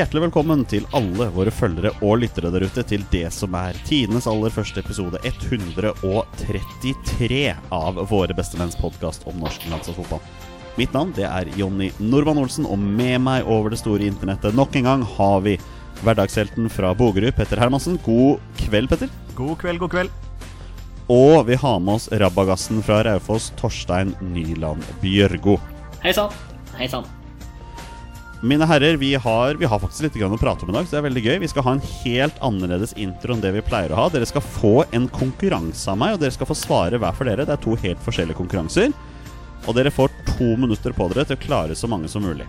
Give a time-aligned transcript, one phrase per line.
[0.00, 4.24] Hjertelig velkommen til alle våre følgere og lyttere der ute til det som er tidenes
[4.30, 7.40] aller første episode 133
[7.76, 10.22] av Våre bestemenns podkast om norsk landslagsfotball.
[10.80, 14.72] Mitt navn det er Jonny Normann Olsen, og med meg over det store internettet nok
[14.80, 15.58] en gang har vi
[16.00, 18.00] hverdagshelten fra Bogerud, Petter Hermansen.
[18.06, 19.12] God kveld, Petter.
[19.36, 20.08] God kveld, god kveld.
[21.12, 25.60] Og vi har med oss rabagassen fra Raufoss, Torstein Nyland Bjørgo.
[26.00, 26.32] Hei sann.
[26.80, 27.19] Hei sann.
[28.42, 30.98] Mine herrer, vi har, vi har faktisk litt å prate om i dag, så det
[31.02, 31.34] er veldig gøy.
[31.42, 34.06] Vi skal ha en helt annerledes intro enn det vi pleier å ha.
[34.08, 37.44] Dere skal få en konkurranse av meg, og dere skal få svare hver for dere.
[37.44, 38.94] Det er to helt forskjellige konkurranser.
[39.68, 42.46] Og dere får to minutter på dere til å klare så mange som mulig.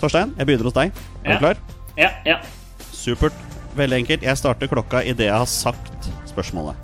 [0.00, 0.96] Torstein, jeg begynner hos deg.
[1.24, 1.36] Er Ja.
[1.36, 1.56] du klar?
[1.98, 2.38] Ja, ja.
[2.92, 3.36] Supert.
[3.76, 4.22] Veldig enkelt.
[4.22, 6.74] Jeg starter klokka idet jeg har sagt spørsmålet.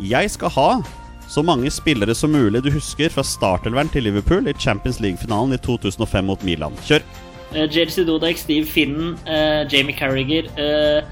[0.00, 0.82] Jeg skal ha
[1.30, 5.58] så mange spillere som mulig du husker fra startelveren til Liverpool i Champions League-finalen i
[5.64, 6.76] 2005 mot Milan.
[6.84, 7.00] Kjør!
[7.50, 11.04] Uh, Jersey Dodek, Steve Finnen, eh, Jamie Carriger eh,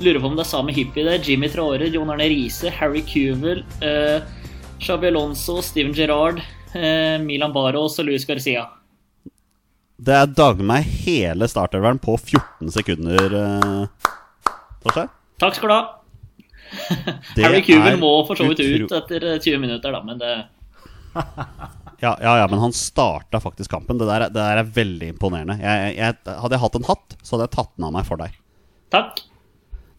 [0.00, 1.20] Lurer på om det er Sami Hyppie der.
[1.22, 4.24] Jimmy Traore, Jon Arne Riise, Harry Cuvel, uh,
[4.80, 6.40] Xabi Alonso, Steven Gerrard,
[6.74, 8.64] eh, Milan Baros og Luis Garcia.
[10.02, 13.36] Det er dagmeg hele startervern på 14 sekunder.
[14.82, 15.12] Torstein?
[15.38, 15.82] Takk skal du ha.
[17.36, 20.32] Harry Cuvel må for så vidt ut etter eh, 20 minutter, da, men det
[22.02, 23.98] Ja, ja, ja, men han starta faktisk kampen.
[24.00, 25.54] Det der, er- det der er veldig imponerende.
[25.62, 28.18] Jeg, jeg, hadde jeg hatt en hatt, så hadde jeg tatt den av meg for
[28.22, 28.34] deg.
[28.92, 29.20] Takk.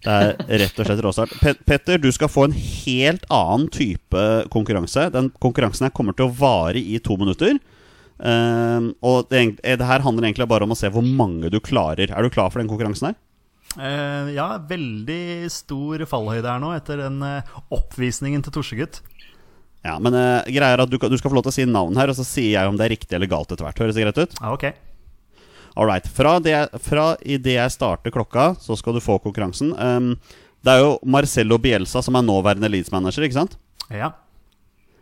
[0.03, 1.33] Det er rett og slett råstart.
[1.39, 5.05] Pe Petter, du skal få en helt annen type konkurranse.
[5.15, 7.55] Den konkurransen her kommer til å vare i to minutter.
[8.19, 12.11] Um, og det, det her handler egentlig bare om å se hvor mange du klarer.
[12.11, 13.17] Er du klar for den konkurransen her?
[13.73, 18.99] Uh, ja, veldig stor fallhøyde her nå etter den uh, oppvisningen til Torsegutt.
[19.83, 21.97] Ja, men uh, greia er at du, du skal få lov til å si navn
[21.99, 23.83] her, og så sier jeg om det er riktig eller galt etter hvert.
[23.83, 24.37] Høres det greit ut?
[24.39, 24.69] Ja, ok.
[25.75, 26.07] All right.
[26.07, 26.55] Fra, det,
[26.85, 29.73] fra idet jeg starter klokka, så skal du få konkurransen.
[29.75, 30.13] Um,
[30.63, 33.57] det er jo Marcello Bielsa som er nåværende Leeds-manager, ikke sant?
[33.91, 34.13] Ja.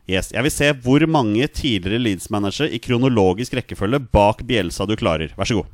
[0.09, 0.31] Yes.
[0.33, 5.35] Jeg vil se hvor mange tidligere Leeds-managere i kronologisk rekkefølge bak Bielsa du klarer.
[5.37, 5.69] Vær så god.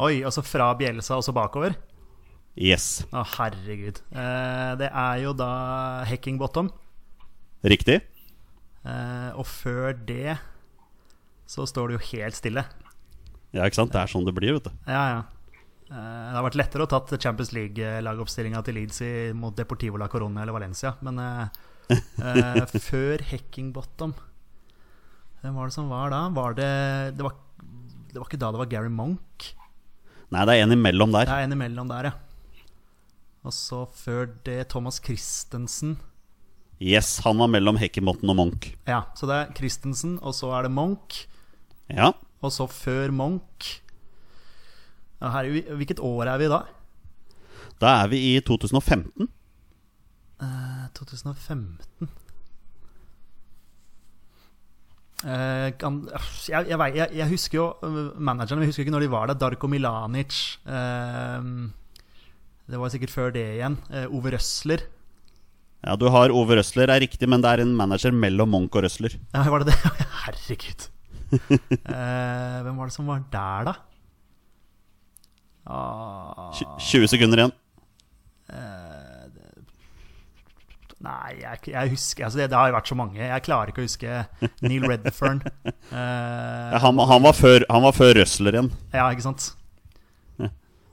[0.00, 1.78] Oi, altså fra Bielsa og så bakover?
[2.60, 3.06] Yes.
[3.14, 4.02] Å, herregud.
[4.12, 5.50] Eh, det er jo da
[6.10, 6.68] Heckingbottom.
[7.64, 8.00] Riktig?
[8.86, 10.38] Eh, og før det
[11.50, 12.64] så står det jo helt stille.
[13.50, 13.92] Ja, ikke sant?
[13.92, 14.74] Det er sånn det blir, vet du.
[14.86, 15.20] Ja, ja.
[15.90, 15.96] Eh,
[16.30, 19.02] det har vært lettere å tatt Champions League-lagoppstillinga til Leeds
[19.34, 24.14] mot Deportivo la Corona eller Valencia, men eh, eh, før Heckingbottom
[25.40, 26.20] Hvem var det som var da?
[26.36, 26.72] Var det
[27.16, 27.34] det var,
[28.12, 29.48] det var ikke da det var Gary Monk?
[30.30, 31.26] Nei, det er en imellom der.
[31.26, 32.60] Det er en imellom der, ja.
[33.42, 35.96] Og så før det Thomas Christensen.
[36.80, 38.70] Yes, han var mellom Hekkemotten og Munch.
[38.88, 41.26] Ja, så det er Christensen, og så er det Monk.
[41.92, 42.12] Ja.
[42.40, 43.66] Og så før Monk
[45.20, 46.62] her, Hvilket år er vi da?
[47.80, 49.28] Da er vi i 2015.
[50.40, 52.08] Eh, 2015
[55.20, 55.98] Eh, kan,
[56.48, 59.26] jeg, jeg, jeg, jeg husker jo managerne, manageren, men jeg husker ikke når de var
[59.28, 59.36] der.
[59.36, 60.56] Darko Milanic.
[60.64, 61.50] eh,
[62.70, 63.76] det var sikkert før det igjen.
[63.92, 64.86] Eh, Ove Røsler.
[65.80, 68.84] Ja, du har Ove Røsler, er riktig, men det er en manager mellom Munch og
[68.84, 69.14] Røsler.
[69.34, 69.92] Ja, var det det?
[70.24, 70.88] Herregud.
[71.30, 73.74] Eh, hvem var det som var der, da?
[75.70, 76.50] Ah,
[76.82, 77.52] 20 sekunder igjen.
[81.00, 83.20] nei, jeg, jeg husker altså det, det har jo vært så mange.
[83.22, 84.18] Jeg klarer ikke å huske
[84.66, 85.40] Neil Redfern.
[85.90, 88.68] Eh, Ja, han, han, var før, han var før Røsler igjen.
[88.94, 89.48] ja, ikke sant?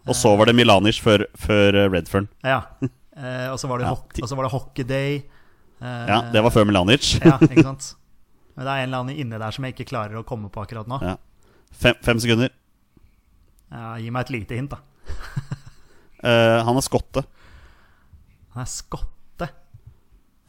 [0.08, 2.30] Og så var det Milanish før, før eh, Redfern.
[2.48, 2.62] Ja.
[3.18, 5.16] Eh, og så var det, Ja, var det Hockey Day.
[5.82, 7.16] Eh, Ja, det var før Milanic.
[7.24, 7.96] ja, ikke sant?
[8.56, 10.62] Men det er en eller annen inni der som jeg ikke klarer å komme på
[10.64, 10.98] akkurat nå.
[11.06, 11.18] Ja.
[11.74, 12.54] Fem, fem sekunder.
[13.72, 14.82] Ja, gi meg et lite hint, da.
[16.18, 17.22] Eh, han er skotte.
[18.56, 19.46] Han er skotte.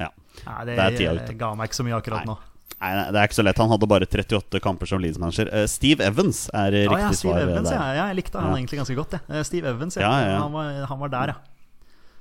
[0.00, 0.08] Ja.
[0.46, 1.34] Nei, det, Det er tida ute.
[1.36, 2.30] ga meg ikke så mye akkurat Nei.
[2.30, 2.36] nå.
[2.78, 3.60] Nei, nei, det er ikke så lett.
[3.60, 5.50] Han hadde bare 38 kamper som Leeds-manager.
[5.52, 7.42] Eh, Steve Evans er ah, riktig ja, Steve svar.
[7.42, 7.76] eh, Evans, der.
[7.76, 7.86] ja.
[7.98, 8.06] ja.
[8.08, 9.16] Jeg likte han egentlig ganske godt.
[9.18, 9.20] Ja.
[9.28, 10.06] Uh, Steve Evans, ja.
[10.08, 10.40] Ja, ja, ja.
[10.46, 11.57] Han, var, han var der, ja.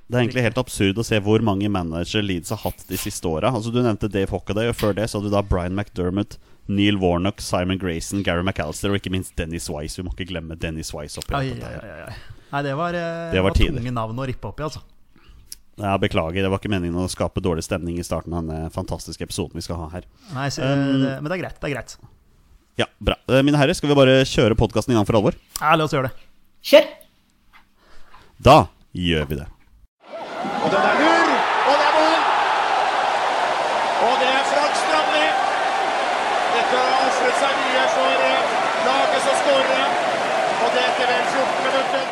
[0.08, 3.28] Det er egentlig helt absurd å se hvor mange managere Leeds har hatt de siste
[3.28, 3.50] åra.
[3.52, 6.38] Altså, du nevnte Dave Hockaday, og før det så hadde du da Brian McDermott,
[6.68, 10.00] Neil Warnock, Simon Grayson, Gary McAllister og ikke minst Dennis Wise.
[10.00, 12.38] Vi må ikke glemme Dennis Wise oppi Ai, dette ai, ai.
[12.48, 14.80] Nei, det var, eh, Det var var tunge navn å rippe opp i, altså.
[15.78, 19.22] Ja, beklager, det var ikke meningen å skape dårlig stemning i starten av denne fantastiske
[19.28, 20.08] episoden vi skal ha her.
[20.34, 21.60] Nei, så, Um, men det er greit.
[21.60, 21.94] Det er greit.
[22.80, 23.14] Ja, bra.
[23.28, 25.36] Eh, Mine herrer, skal vi bare kjøre podkasten i gang for alvor?
[25.60, 26.26] Ja, la oss gjøre det.
[26.64, 26.88] Kjør!
[28.40, 28.56] Da
[28.94, 29.46] gjør vi det.
[30.58, 31.30] Og den er lur,
[31.68, 32.20] og det er mål!
[34.06, 35.26] Og det er Frank Strandli.
[36.54, 38.54] Dette har ofret seg mye for eh,
[38.86, 39.90] laget som skårer.
[40.58, 42.08] Og det etter vel 14 minutter.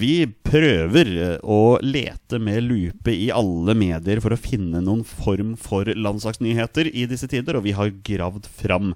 [0.00, 0.14] Vi
[0.46, 5.88] prøver eh, å lete med lupe i alle medier for å finne noen form for
[5.88, 8.94] landslagsnyheter i disse tider, og vi har gravd fram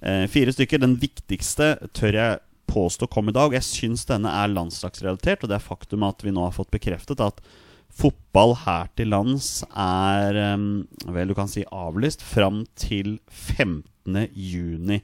[0.00, 0.80] eh, fire stykker.
[0.82, 3.54] Den viktigste tør jeg påstå kom i dag.
[3.56, 7.22] Jeg syns denne er landslagsrelatert, og det er faktum at vi nå har fått bekreftet
[7.24, 7.42] at
[7.96, 10.66] fotball her til lands er eh,
[11.10, 14.28] vel, du kan si avlyst fram til 15.
[14.32, 15.02] juni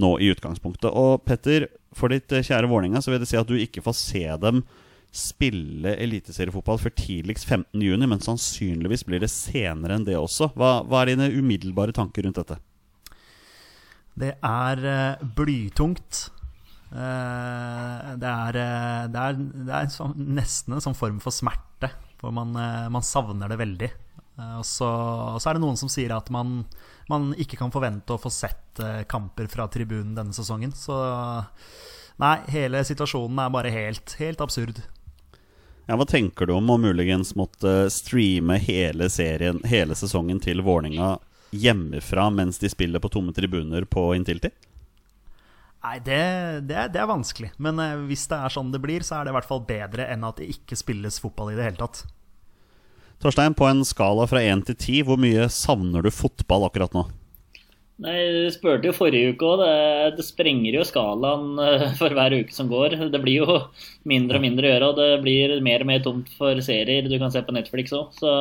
[0.00, 0.90] nå i utgangspunktet.
[0.92, 3.98] Og Petter, for ditt eh, kjære Vålerenga så vil det si at du ikke får
[3.98, 4.64] se dem
[5.10, 10.52] spille eliteseriefotball før tidligst 15.6, men sannsynligvis blir det senere enn det også.
[10.54, 12.60] Hva, hva er dine umiddelbare tanker rundt dette?
[14.20, 16.28] Det er uh, blytungt.
[16.90, 21.90] Uh, det er, uh, det er, det er sånn, nesten en sånn form for smerte.
[22.20, 22.52] For man,
[22.92, 23.88] man savner det veldig.
[24.60, 24.88] og så,
[25.40, 26.66] så, er det noen som sier at man,
[27.08, 30.74] man ikke kan forvente å få sett kamper fra tribunen denne sesongen.
[30.76, 30.98] Så
[32.20, 34.82] nei, hele situasjonen er bare helt, helt absurd.
[35.88, 41.16] Ja, Hva tenker du om å muligens måtte streame hele serien, hele sesongen til Vålinga
[41.50, 44.52] hjemmefra mens de spiller på tomme tribuner på Intility?
[45.80, 46.20] Nei, det,
[46.68, 47.54] det, er, det, er, vanskelig.
[47.56, 50.10] Men eh, hvis det er sånn det blir, så er det i hvert fall bedre
[50.12, 52.02] enn at det ikke spilles fotball i det hele tatt.
[53.20, 57.06] Torstein, på en skala fra 1 til 10, hvor mye savner du fotball akkurat nå?
[58.00, 59.60] Nei, Du spurte jo forrige uke òg.
[59.60, 59.72] Det,
[60.16, 62.96] det, sprenger jo skalaen eh, for hver uke som går.
[63.12, 63.58] Det blir jo
[64.08, 67.18] mindre og mindre å gjøre, og det blir mer og mer tomt for serier du
[67.20, 68.16] kan se på Netflix òg.
[68.16, 68.32] Så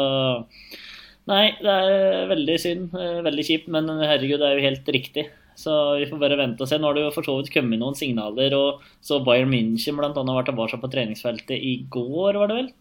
[1.29, 2.95] nei, det er veldig synd.
[3.27, 5.27] Veldig kjipt, men herregud, det er jo helt riktig.
[5.59, 6.79] Så vi får bare vente og se.
[6.79, 10.13] Nå har det jo for så vidt kommet noen signaler, og så Bayern München bl.a.
[10.15, 12.71] var tilbake på treningsfeltet i går, var det vel.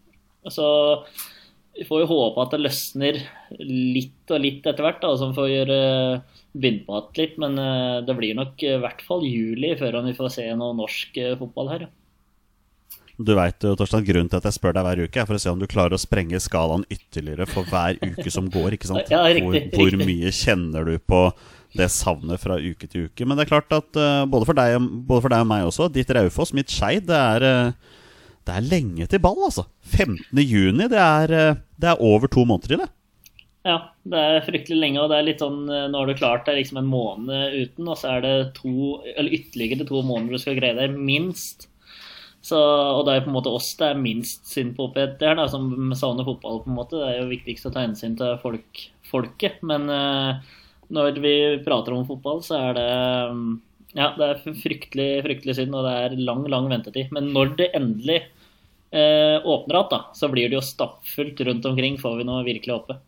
[0.47, 0.69] Så
[1.75, 3.19] vi får jo håpe at det løsner
[3.59, 5.81] litt og litt etter hvert, da, som får gjøre
[6.59, 7.37] igjen litt.
[7.41, 11.17] Men eh, det blir nok i hvert fall juli før vi får se noe norsk
[11.17, 11.87] eh, fotball her.
[13.19, 15.51] Du veit Torstein, grunnen til at jeg spør deg hver uke, er for å se
[15.51, 18.77] om du klarer å sprenge skalaen ytterligere for hver uke som går.
[18.77, 19.09] ikke sant?
[19.13, 21.25] Ja, riktig, hvor, hvor, mye kjenner du på
[21.75, 23.27] det savnet fra uke til uke?
[23.27, 26.15] Men det er klart at både, for deg, både, for deg, og meg også, ditt
[26.15, 27.99] Raufoss, mitt Skeid, det, uh,
[28.47, 29.67] det, er lenge til ball, altså.
[29.91, 30.39] 15.
[30.39, 31.35] juni, det er,
[31.75, 32.89] det er over to måneder til det.
[33.69, 33.77] Ja,
[34.09, 36.57] det er fryktelig lenge, og det er litt sånn eh, Nå har du klart deg
[36.57, 40.57] liksom en måned uten, og så er det to, eller ytterligere to måneder du skal
[40.57, 41.67] greie deg, minst.
[42.41, 45.35] Så, og det er på en måte oss det er minst synd på oppi her,
[45.37, 46.61] da, som savner fotball.
[46.63, 47.01] på en måte.
[47.01, 49.59] Det er jo viktigst å ta hensyn til folk, folket.
[49.67, 50.39] Men uh,
[50.95, 51.33] når vi
[51.65, 52.87] prater om fotball, så er det
[53.97, 57.11] Ja, det er fryktelig, fryktelig synd, og det er lang, lang ventetid.
[57.15, 58.21] Men når det endelig
[58.95, 63.01] uh, åpner igjen, så blir det jo stappfullt rundt omkring, får vi noe virkelig oppe.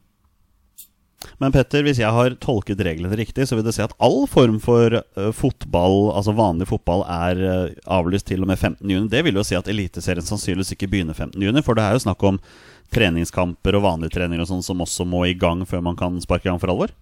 [1.42, 4.60] Men Petter, hvis jeg har tolket reglene riktig, så vil det si at all form
[4.62, 9.08] for uh, fotball, altså vanlig fotball, er uh, avlyst til og med 15.6.
[9.10, 12.28] Det vil jo si at Eliteserien sannsynligvis ikke begynner 15.6, for det er jo snakk
[12.30, 12.38] om
[12.94, 16.46] treningskamper og vanlige treninger og sånn som også må i gang før man kan sparke
[16.46, 16.94] i gang for alvor?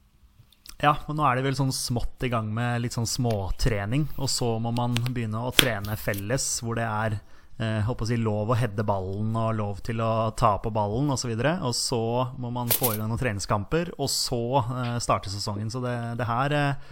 [0.80, 4.08] Ja, og nå er de vel sånn smått i gang med litt sånn småtrening.
[4.16, 7.20] Og så må man begynne å trene felles, hvor det er
[7.60, 11.34] eh, å si, lov å heade ballen og lov til å ta på ballen osv.
[11.36, 12.02] Og, så og så
[12.42, 15.72] må man få i gang noen treningskamper, og så eh, starte sesongen.
[15.72, 16.92] Så det, det her eh,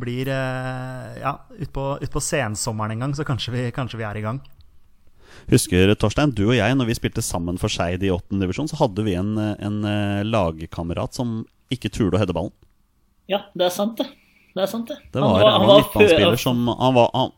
[0.00, 4.20] blir eh, Ja, utpå ut på sensommeren en gang, så kanskje vi, kanskje vi, er
[4.20, 4.42] i gang.
[5.48, 8.36] Husker Torstein, du og jeg, når vi spilte sammen for Skeid i 8.
[8.40, 11.40] divisjon, så hadde vi en, en eh, lagkamerat som
[11.72, 12.52] ikke turde å heade ballen.
[13.30, 14.10] Ja, det er sant, det.
[14.52, 14.98] Det er sant, det.
[15.14, 17.30] Det var, han var, en midtbanespiller som han var, han,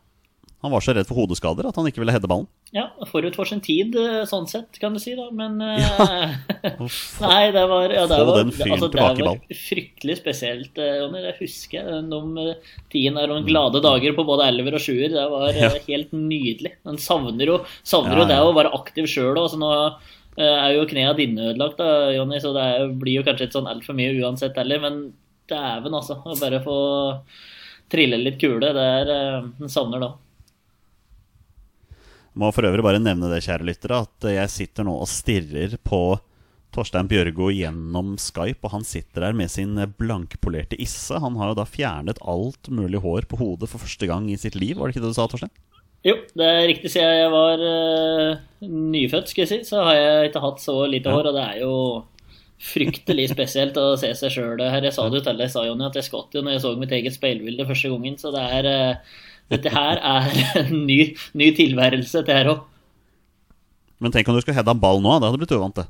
[0.65, 2.49] han var så redd for hodeskader at han ikke ville heade ballen.
[2.75, 5.29] Ja, forut for sin tid, eh, sånn sett, kan du si, da.
[5.31, 5.93] Men ja.
[6.65, 6.79] Eh,
[7.21, 10.97] nei, det var, ja, det var, altså, det var fryktelig spesielt, Ronny.
[10.99, 11.21] Jonny.
[11.23, 11.99] Det husker jeg.
[12.09, 12.45] De
[12.91, 15.13] tidene der noen glade dager på både elver og sjuer.
[15.13, 15.69] Det var ja.
[15.85, 16.73] helt nydelig.
[16.89, 19.55] Den savner jo, savner jo det å være aktiv sjøl òg.
[19.61, 19.71] Nå
[20.41, 22.67] er jo knærne dine ødelagt, da, Jonny, så det
[22.99, 24.81] blir jo kanskje ikke sånn altfor mye uansett heller.
[24.83, 24.99] Men
[25.51, 26.19] dæven, altså.
[26.25, 26.77] Å bare få
[27.93, 30.15] trille litt kule, det er En savner da.
[32.35, 36.17] Må for øvrig bare nevne det, kjære lyttere, at jeg sitter nå og stirrer på
[36.75, 41.15] Torstein Bjørgo gjennom Skype, og han sitter der med sin blankpolerte isse.
[41.23, 44.57] Han har jo da fjernet alt mulig hår på hodet for første gang i sitt
[44.59, 45.53] liv, var det ikke det du sa, Torstein?
[46.05, 46.91] Jo, det er riktig.
[46.93, 51.09] Siden jeg var uh, nyfødt, skal jeg si, så har jeg ikke hatt så lite
[51.09, 51.15] ja.
[51.15, 51.77] hår, og det er jo
[52.65, 54.85] fryktelig spesielt å se seg sjøl her.
[54.85, 56.75] Jeg sa det jo til deg, sa Jonny, at jeg skvatt jo når jeg så
[56.81, 59.15] mitt eget speilbilde første gangen, så det er uh,
[59.53, 60.23] dette her er
[60.63, 60.99] en ny,
[61.37, 62.59] ny tilværelse, det her òg.
[64.03, 65.85] Men tenk om du skulle hedda ball nå, det hadde blitt uvant, det.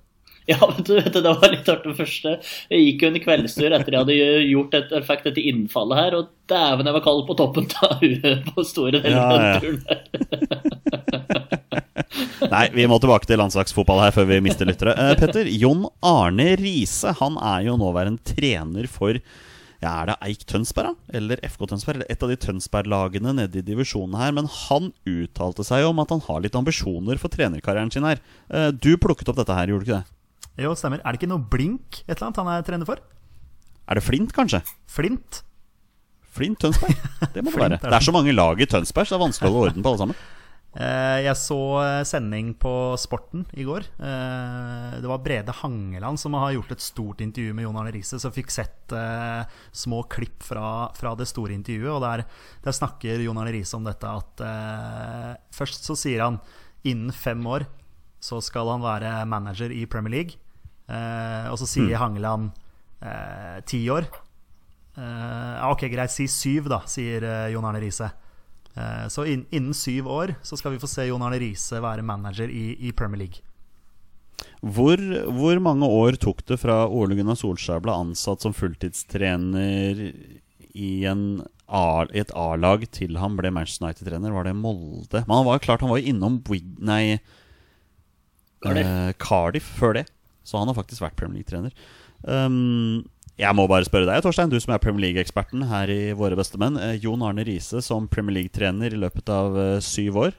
[0.45, 2.39] Ja, men du, vet, det var litt artig det første.
[2.69, 6.23] Jeg gikk jo en kveldstur etter jeg hadde gjort et, fikk dette innfallet her, og
[6.51, 9.59] dæven, jeg var kald på toppen av huet på store deler av ja, ja.
[9.63, 9.81] turen.
[12.53, 14.93] Nei, vi må tilbake til landslagsfotball her før vi mister lyttere.
[14.93, 19.17] Uh, Petter, Jon Arne Riise han er jo nåværende trener for
[19.85, 21.17] ja, Er det Eik Tønsberg, da?
[21.21, 21.99] Eller FK Tønsberg?
[22.01, 24.33] Eller et av de Tønsberg-lagene nede i divisjonen her.
[24.35, 28.19] Men han uttalte seg om at han har litt ambisjoner for trenerkarrieren sin her.
[28.49, 30.63] Eh, Du plukket opp dette her, gjorde du ikke det?
[30.65, 31.01] Jo, stemmer.
[31.05, 32.99] Er det ikke noe blink et eller annet han er trener for?
[33.85, 34.63] Er det Flint, kanskje?
[34.89, 35.43] Flint?
[36.35, 36.95] Flint Tønsberg?
[37.35, 37.77] Det må det være.
[37.77, 37.83] det.
[37.85, 39.91] Det er så mange lag i Tønsberg, så det er vanskelig å holde orden på
[39.93, 40.23] alle sammen.
[40.75, 43.85] Eh, Jeg så eh, sending på Sporten i går.
[43.95, 48.19] Eh, Det var Brede Hangeland som har gjort et stort intervju med Jon Arne Riise,
[48.19, 48.91] som fikk sett
[49.71, 51.95] små klipp fra, fra det store intervjuet.
[51.95, 52.25] Og der,
[52.61, 56.37] der snakker Jon Arne Riise om dette at uh, Først så sier han
[56.85, 57.65] innen fem år
[58.21, 60.37] så skal han være manager i Premier League.
[60.85, 62.51] Uh, og så sier Hangeland
[63.01, 64.05] uh, ti år.
[65.65, 68.11] Ok, greit, si syv, da, sier Jon Arne Riise.
[68.75, 72.49] Eh, Så innen syv år så skal vi få se Jon Arne Riise være manager
[72.51, 73.41] i, i Premier League.
[74.65, 74.97] Hvor,
[75.31, 79.99] hvor mange år tok det fra Ole Gunnar Solskjær ble ansatt som fulltidstrener
[80.75, 84.33] i, en A- i et A-lag til han ble Manchester United-trener?
[84.35, 85.21] Var det Molde?
[85.27, 86.65] Men han var klart han var jo innom Wig...
[86.83, 87.19] Nei,
[88.65, 88.87] Cardiff.
[88.89, 90.05] eh, Cardiff før det.
[90.45, 91.73] Så han har faktisk vært Premier League-trener.
[92.25, 96.37] Um, jeg må bare spørre deg, Torstein, du som er Premier League-eksperten her i Våre
[96.39, 96.77] bestemenn.
[96.79, 100.37] Eh, Jon Arne Riise som Premier League-trener i løpet av eh, syv år.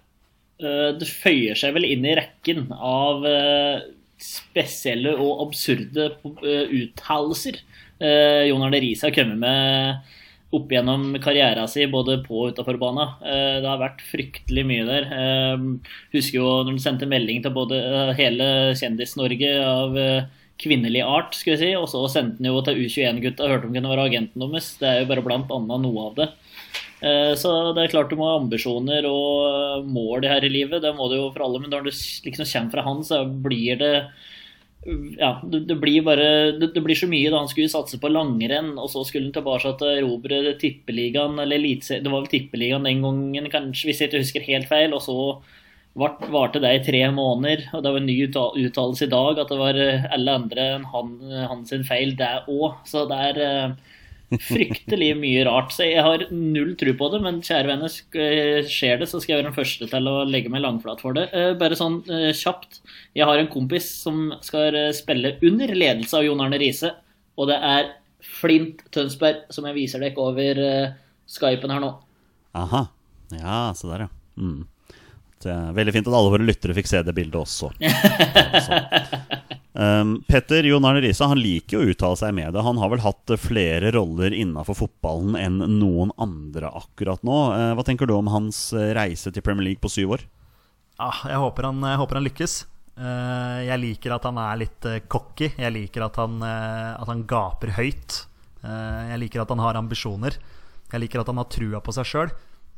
[0.63, 3.27] Eh, Det føyer seg vel inn i rekken av
[4.17, 7.59] spesielle og absurde uttalelser
[8.49, 10.15] Jon Arne Riise har kommet med
[10.57, 13.13] opp gjennom karrieren sin, både på og utafor banen.
[13.21, 15.09] Det har vært fryktelig mye der.
[15.13, 15.61] Jeg
[16.15, 17.81] Husker jo når han sendte melding til både
[18.17, 18.49] hele
[18.79, 20.01] Kjendis-Norge av
[20.61, 23.75] kvinnelig art, skulle jeg si, og så sendte han jo til U21-gutta og hørte om
[23.75, 24.73] han kunne være agenten deres.
[24.81, 26.29] Det er jo bare blant annet noe av det.
[27.05, 30.83] Eh, Så det er klart du må ha ambisjoner og eh, mål her i livet.
[30.85, 33.83] Det må du jo for alle, men når det liksom kommer fra han, så blir
[33.83, 33.95] det
[35.19, 36.27] ja, det, det blir bare
[36.61, 39.35] det, det blir så mye da han skulle satse på langrenn, og så skulle han
[39.35, 41.99] tilbake til erobre tippeligaen, eller elitse...
[42.03, 45.17] Det var vel tippeligaen den gangen, kanskje, hvis jeg ikke husker helt feil, og så
[45.97, 47.67] vart- varte det i tre måneder.
[47.75, 50.71] Og det var en ny utta- uttalelse i dag at det var eh, alle andre
[50.77, 51.13] enn han,
[51.51, 52.77] hans sin feil, det òg.
[52.89, 53.75] Så det er eh,
[54.43, 55.73] fryktelig mye rart.
[55.75, 59.37] Så jeg har null tro på det, men kjære venner, eh, skjer det, så skal
[59.37, 61.29] jeg være den første til å legge meg langflat for det.
[61.37, 62.81] Eh, Bare sånn eh, kjapt.
[63.17, 66.93] Jeg har en kompis som skal eh, spille under ledelse av Jon Arne Riise,
[67.37, 67.93] og det er
[68.27, 70.95] Flint Tønsberg, som jeg viser dere over eh,
[71.31, 71.93] Skypen her nå.
[72.59, 72.85] Aha.
[73.37, 74.09] Ja, se der, ja.
[74.41, 74.65] Mm.
[75.45, 77.69] Er veldig fint at alle våre lyttere fikk se det bildet også.
[79.77, 82.65] Um, Petter Jon Arne Riise han liker jo å uttale seg med det.
[82.65, 87.37] Han har vel hatt eh, flere roller innafor fotballen enn noen andre akkurat nå.
[87.53, 90.25] Uh, hva tenker du om hans eh, reise til Premier League på syv år?
[90.97, 92.57] Ah, jeg, håper han, jeg håper han lykkes.
[92.97, 95.51] Uh, jeg liker at han er litt uh, cocky.
[95.53, 98.23] Jeg liker at han, eh, at han gaper høyt.
[98.67, 100.39] Eh, jeg liker at han har ambisjoner.
[100.93, 102.33] Jeg liker at han har trua på seg sjøl.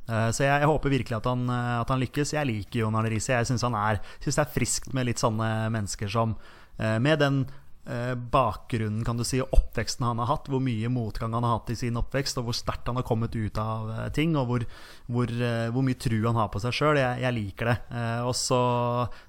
[0.08, 2.34] Så jeg, jeg håper virkelig at han, eh, at han lykkes.
[2.36, 3.34] Jeg liker Jon Arne Riise.
[3.36, 6.36] Jeg syns det er friskt med litt sånne mennesker som
[6.78, 7.42] eh, Med den
[7.88, 11.58] eh, bakgrunnen kan du si, og oppveksten han har hatt, hvor mye motgang han har
[11.58, 14.48] hatt i sin oppvekst, og hvor sterkt han har kommet ut av eh, ting, og
[14.50, 14.64] hvor,
[15.08, 17.00] hvor, eh, hvor mye tru han har på seg sjøl.
[17.00, 17.76] Jeg, jeg liker det.
[18.00, 18.60] Eh, og så,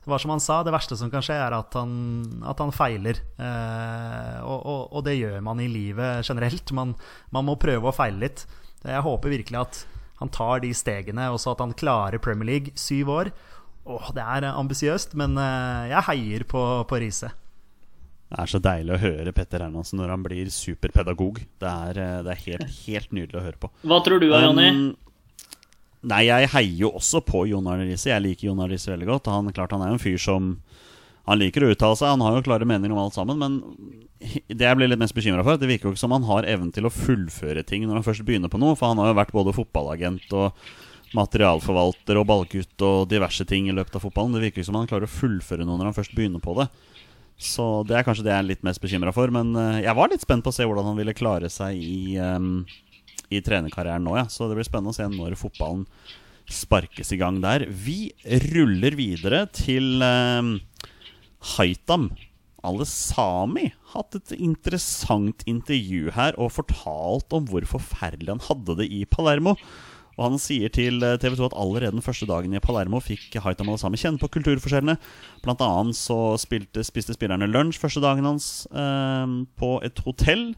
[0.04, 1.94] det var som han sa, det verste som kan skje, er at han,
[2.48, 3.22] at han feiler.
[3.40, 6.76] Eh, og, og, og det gjør man i livet generelt.
[6.76, 6.96] Man,
[7.36, 8.46] man må prøve å feile litt.
[8.80, 9.86] Jeg håper virkelig at
[10.20, 13.32] han tar de stegene, og så at han klarer Premier League syv år.
[13.90, 17.32] Åh, det er ambisiøst, men eh, jeg heier på, på Riise.
[18.30, 21.40] Det er så deilig å høre Petter Hermansen når han blir superpedagog.
[21.62, 23.72] Det er, eh, det er helt, helt nydelig å høre på.
[23.90, 24.68] Hva tror du, Jonny?
[24.70, 24.84] Um,
[26.12, 28.12] nei, jeg heier jo også på Jon Arne Riise.
[28.12, 29.32] Jeg liker Jon Arne Riise veldig godt.
[29.34, 30.52] Han, klart, han er jo en fyr som
[31.30, 33.38] Han liker å uttale seg, han har jo klare meninger om alt sammen.
[33.38, 33.60] Men
[34.20, 36.74] det jeg blir litt mest bekymra for, det virker jo ikke som han har evnen
[36.76, 38.78] til å fullføre ting når han først begynner på noe.
[38.80, 40.64] For han har jo vært både fotballagent og
[41.18, 44.36] materialforvalter og ballgutt og diverse ting i løpet av fotballen.
[44.36, 46.68] Det virker ikke som han klarer å fullføre noe når han først begynner på det.
[47.40, 49.32] Så det er kanskje det jeg er litt mest bekymra for.
[49.34, 52.18] Men eh, jeg var litt spent på å se hvordan han ville klare seg i,
[52.20, 52.66] um,
[53.32, 54.26] i trenerkarrieren nå, ja.
[54.28, 55.86] Så det blir spennende å se når fotballen
[56.50, 57.68] sparkes i gang der.
[57.70, 58.12] Vi
[58.50, 60.58] ruller videre til um,
[61.56, 62.10] Haitam.
[62.68, 69.06] Alesami hatt et interessant intervju her og fortalt om hvor forferdelig han hadde det i
[69.08, 69.56] Palermo.
[70.20, 73.72] Og han sier til TV 2 at allerede den første dagen i Palermo fikk Haitam
[73.72, 74.98] Alesami kjenne på kulturforskjellene.
[75.46, 80.50] Blant annet så spilte, spiste spillerne lunsj første dagen hans eh, på et hotell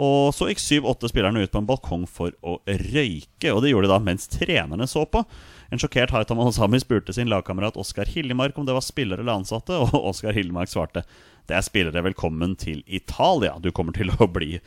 [0.00, 3.90] Og så gikk syv-åtte spillerne ut på en balkong for å røyke, og det gjorde
[3.90, 5.26] de da mens trenerne så på.
[5.70, 9.76] En sjokkert Haitham Al-Sami spurte sin lagkamerat Oskar Hillemark om det var spillere eller ansatte,
[9.78, 11.04] og Oskar Hillemark svarte
[11.46, 13.56] det er spillere, velkommen til Italia.
[13.62, 14.58] Du kommer til å bli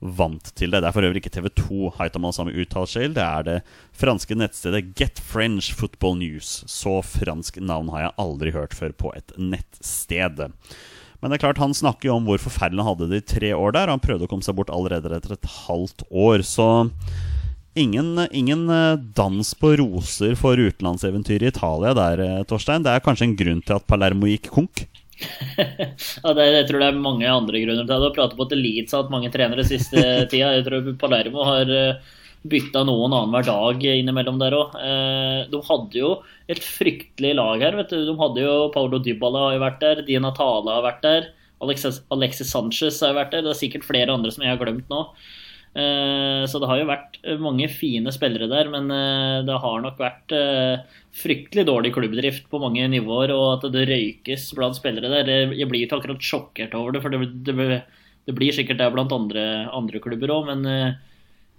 [0.00, 0.82] vant til det.
[0.82, 3.56] Det er for øvrig ikke TV2 Haitham Alasami uttaler seg det er det
[3.96, 6.62] franske nettstedet Get French Football News.
[6.68, 10.44] Så fransk navn har jeg aldri hørt før på et nettsted.
[11.20, 13.52] Men det er klart, han snakker jo om hvor forferdelig han hadde det i tre
[13.56, 13.92] år der.
[13.92, 16.44] Han prøvde å komme seg bort allerede etter et halvt år.
[16.44, 16.68] Så
[17.74, 22.84] ingen, ingen eh, dans på roser for utenlandseventyret i Italia der, eh, Torstein.
[22.84, 24.86] Det er kanskje en grunn til at Palermo gikk konk?
[25.60, 28.00] ja, det, jeg tror det er mange andre grunner til det.
[28.06, 30.00] Har pratet på at Leeds har hatt mange trenere siste
[30.32, 30.54] tida.
[30.56, 32.14] Jeg tror Palermo har eh,
[32.50, 34.78] bytta noen annenhver dag innimellom der òg.
[35.52, 36.14] De hadde jo
[36.48, 37.76] et fryktelig lag her.
[37.76, 38.00] vet du.
[38.08, 41.28] De hadde jo Paulo Dybala har jo vært der, Dina Tala har vært der,
[41.60, 43.44] Alexis, Alexis Sanchez har vært der.
[43.44, 45.02] Det er sikkert flere andre som jeg har glemt nå.
[45.70, 48.88] Eh, så det har jo vært mange fine spillere der, men
[49.46, 50.34] det har nok vært
[51.20, 55.54] fryktelig dårlig klubbdrift på mange nivåer, og at det røykes blant spillere der.
[55.54, 57.82] Jeg blir ikke akkurat sjokkert over det, for det, det,
[58.26, 59.46] det blir sikkert det blant andre,
[59.76, 60.96] andre klubber òg, men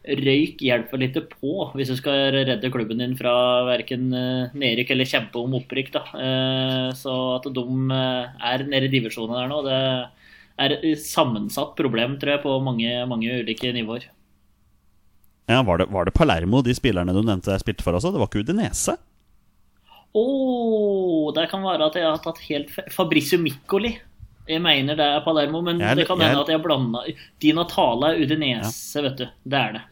[0.01, 5.37] røyk hjelper litt på hvis du skal redde klubben din fra verken nedrykk eller kjempe
[5.37, 5.91] om opprykk.
[5.93, 6.03] Da.
[6.97, 9.81] Så at de er nede i divisjonen der nå, det
[10.65, 14.07] er et sammensatt problem, tror jeg, på mange, mange ulike nivåer.
[15.51, 18.13] Ja, var det, var det Palermo, de spillerne du nevnte jeg spilte for også?
[18.13, 18.95] Det var ikke Udinese?
[20.11, 23.93] Å, oh, det kan være at jeg har tatt helt Fabrizio Miccoli.
[24.49, 27.03] Jeg mener det er Palermo, men jeg, det kan hende at jeg blanda
[27.39, 29.05] Di Natale er Udinese, ja.
[29.07, 29.25] vet du.
[29.43, 29.83] Det er det.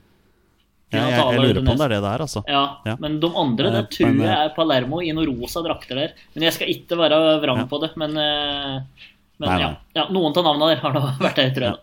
[0.90, 2.42] Ja, jeg, jeg, lurer på om det er det det er, altså.
[2.50, 2.96] Ja, ja.
[3.04, 6.16] Men de andre det tror jeg er Palermo i noen rosa drakter der.
[6.34, 7.92] Men jeg skal ikke være vrang på det.
[8.02, 9.06] Men, eh,
[9.40, 9.76] men nei, nei.
[9.96, 10.10] Ja.
[10.12, 11.80] noen av navnene der har da vært der, tror jeg.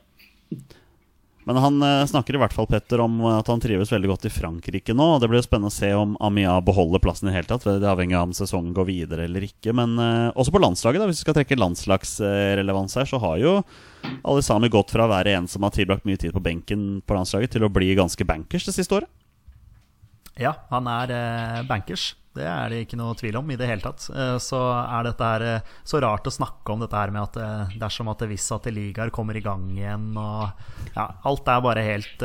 [1.47, 4.33] Men han eh, snakker i hvert fall Petter, om at han trives veldig godt i
[4.35, 5.05] Frankrike nå.
[5.15, 7.69] og Det blir jo spennende å se om Amia beholder plassen i det hele tatt.
[7.69, 9.71] Det avhenger av om sesongen går videre eller ikke.
[9.79, 13.53] Men eh, også på landslaget, da, hvis vi skal trekke landslagsrelevans her, så har jo
[14.27, 17.55] Alisami gått fra å være en som har tilbrakt mye tid på benken på landslaget,
[17.55, 19.13] til å bli ganske bankers det siste året.
[20.41, 22.15] Ja, han er uh, bankers.
[22.37, 24.09] Det er det ikke noe tvil om i det hele tatt.
[24.13, 27.39] Eh, så er dette her eh, så rart å snakke om dette her med at
[27.41, 30.49] eh, dersom at hvis at ligaer kommer i gang igjen og
[30.97, 32.23] Ja, alt er bare helt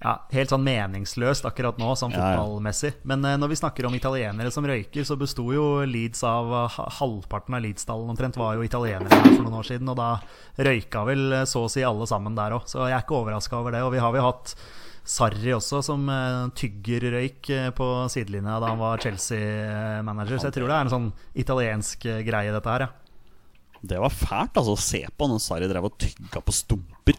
[0.00, 3.02] ja, helt sånn meningsløst akkurat nå, sånn fotballmessig.
[3.06, 6.50] Men når vi snakker om italienere som røyker, så besto jo Leeds av
[6.98, 9.92] Halvparten av Leeds-stallen omtrent var jo italienere her for noen år siden.
[9.92, 10.10] Og da
[10.70, 12.66] røyka vel så å si alle sammen der òg.
[12.72, 13.84] Så jeg er ikke overraska over det.
[13.86, 14.56] Og vi har jo hatt
[15.06, 20.38] Sarri også, som uh, tygger røyk uh, på sidelinja da han var Chelsea-manager.
[20.38, 21.08] Så jeg tror det er en sånn
[21.40, 22.86] italiensk uh, greie, dette her.
[22.86, 22.92] Ja.
[23.80, 27.18] Det var fælt altså å se på når Sarri drev og tygga på stumper.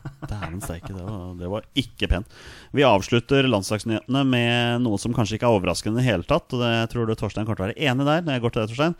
[0.00, 1.04] Dæven steike, det,
[1.38, 2.36] det, var ikke pent.
[2.76, 6.48] Vi avslutter landslagsnyhetene med noe som kanskje ikke er overraskende i det hele tatt.
[6.56, 8.24] Og det tror du Torstein kommer til å være enig der.
[8.24, 8.96] Når jeg går til deg, Torstein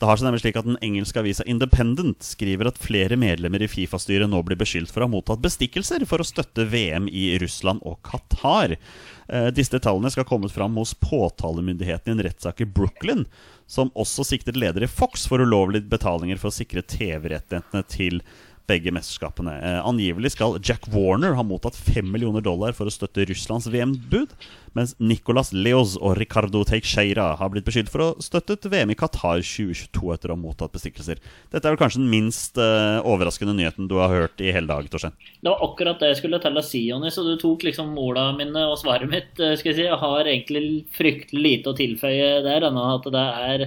[0.00, 3.68] det har seg nemlig slik at Den engelske avisa Independent skriver at flere medlemmer i
[3.68, 7.84] Fifa-styret nå blir beskyldt for å ha mottatt bestikkelser for å støtte VM i Russland
[7.84, 8.78] og Qatar.
[9.28, 13.26] Eh, disse detaljene skal ha kommet fram hos påtalemyndigheten i en rettssak i Brooklyn,
[13.68, 18.22] som også siktet leder i Fox for ulovlige betalinger for å sikre TV-rettighetene til
[18.70, 19.56] begge mesterskapene.
[19.58, 24.32] Eh, angivelig skal Jack Warner ha mottatt 5 millioner dollar for å støtte Russlands VM-bud,
[24.78, 29.42] mens Nicolas Leos og Ricardo Teixeira har blitt beskyldt for å støttet VM i Qatar
[29.42, 31.20] 2022 etter å ha mottatt bestikkelser.
[31.50, 34.86] Dette er vel kanskje den minst uh, overraskende nyheten du har hørt i hele dag,
[34.92, 35.16] Torstein?
[35.40, 38.30] Det var akkurat det jeg skulle til å si, Jonny, så du tok liksom måla
[38.38, 39.32] mine og svaret mitt.
[39.40, 39.88] Uh, skal jeg si.
[39.88, 43.66] Jeg har egentlig fryktelig lite å tilføye der, enn at det er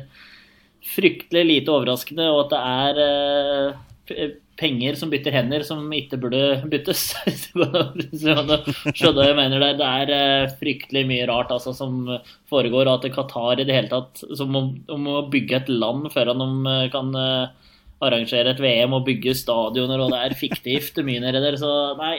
[0.93, 6.41] fryktelig lite overraskende, og at det er uh, penger som bytter hender, som ikke burde
[6.69, 7.07] byttes.
[7.53, 9.71] Skjønner jeg mener det.
[9.79, 12.05] Det er eh, fryktelig mye rart altså, som
[12.51, 12.89] foregår.
[12.91, 16.49] At Qatar i det hele tatt som om, om å bygge et land før de
[16.73, 17.71] eh, kan eh,
[18.03, 21.57] arrangere et VM og bygge stadioner, og det er fiktivt mye nedi der.
[21.59, 22.17] Så nei,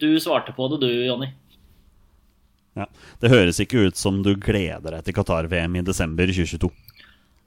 [0.00, 1.28] du svarte på det du, Jonny.
[2.78, 2.86] Ja,
[3.20, 6.70] Det høres ikke ut som du gleder deg til Qatar-VM i desember 2022.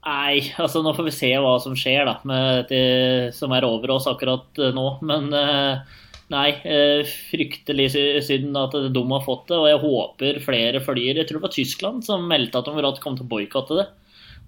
[0.04, 3.94] Nei, altså nå får vi se hva som skjer, da, med det som er over
[3.96, 4.84] oss akkurat eh, nå.
[5.06, 6.02] Men eh,
[6.34, 7.88] nei, eh, fryktelig
[8.26, 9.60] synd at de har fått det.
[9.62, 11.22] Og jeg håper flere følger.
[11.22, 13.88] Jeg tror det var Tyskland som meldte at de kom til å boikotte det.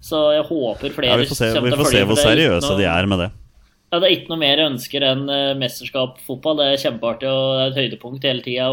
[0.05, 2.89] Så jeg håper flere ja, Vi får se, vi får se hvor seriøse noe, de
[2.91, 3.31] er med det.
[3.87, 5.25] Ja, Det er ikke noe mer jeg ønsker enn
[5.57, 6.61] mesterskap fotball.
[6.61, 8.69] Det er kjempeartig og det er et høydepunkt hele tida.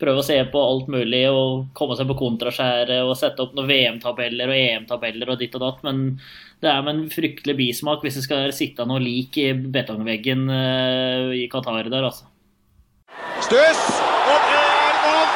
[0.00, 3.70] Prøve å se på alt mulig og komme seg på kontraskjæret og sette opp noen
[3.70, 6.04] VM-tabeller og EM-tabeller og ditt og datt, men
[6.64, 11.34] det er med en fryktelig bismak hvis det skal sitte noe lik i betongveggen eh,
[11.44, 12.26] i Qatar der, altså.
[13.44, 15.28] Stuss, og det er mål!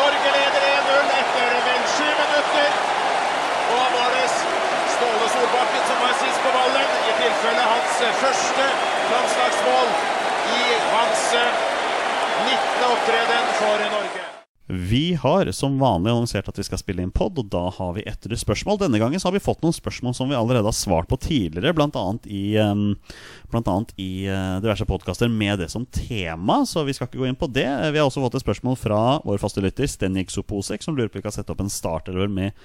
[0.00, 2.80] Norge leder 1-0 etter vel sju minutter.
[3.64, 4.24] Og da var det
[4.94, 8.66] Ståle Solbakken som var sist på ballen, i tilfelle hans første
[9.12, 9.94] landslagsmål
[10.58, 11.73] i hans
[12.42, 12.92] 19.
[12.92, 14.24] opptreden for Norge.
[14.66, 18.04] Vi har som vanlig annonsert at vi skal spille inn pod, og da har vi
[18.08, 18.78] etter spørsmål.
[18.80, 21.74] Denne gangen så har vi fått noen spørsmål som vi allerede har svart på tidligere,
[21.76, 22.04] bl.a.
[22.24, 22.56] i,
[23.52, 27.28] blant annet i uh, diverse podkaster med det som tema, så vi skal ikke gå
[27.28, 27.68] inn på det.
[27.92, 31.20] Vi har også fått et spørsmål fra vår faste lytter Stenik Soposek, som lurer på
[31.20, 32.56] om vi kan sette opp en starterør med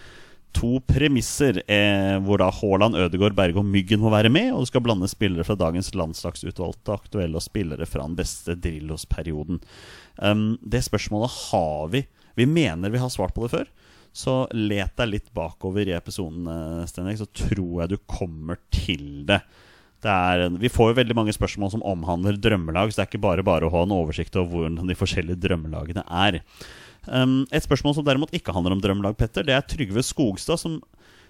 [0.56, 4.70] to premisser, eh, hvor da Haaland, Ødegaard, Berge og Myggen må være med, og du
[4.72, 9.62] skal blande spillere fra dagens landslagsutvalgte aktuelle og spillere fra den beste Drillos-perioden.
[10.18, 12.04] Um, det spørsmålet har vi.
[12.40, 13.70] Vi mener vi har svart på det før.
[14.16, 16.48] Så let deg litt bakover i episoden,
[16.90, 19.44] Stenrik, så tror jeg du kommer til det.
[20.02, 23.28] det er, vi får jo veldig mange spørsmål som omhandler drømmelag, så det er ikke
[23.28, 26.42] bare bare å ha en oversikt over hvordan de forskjellige drømmelagene er.
[27.10, 30.78] Um, et spørsmål som derimot ikke handler om drømmelag, Petter, det er Trygve Skogstad, som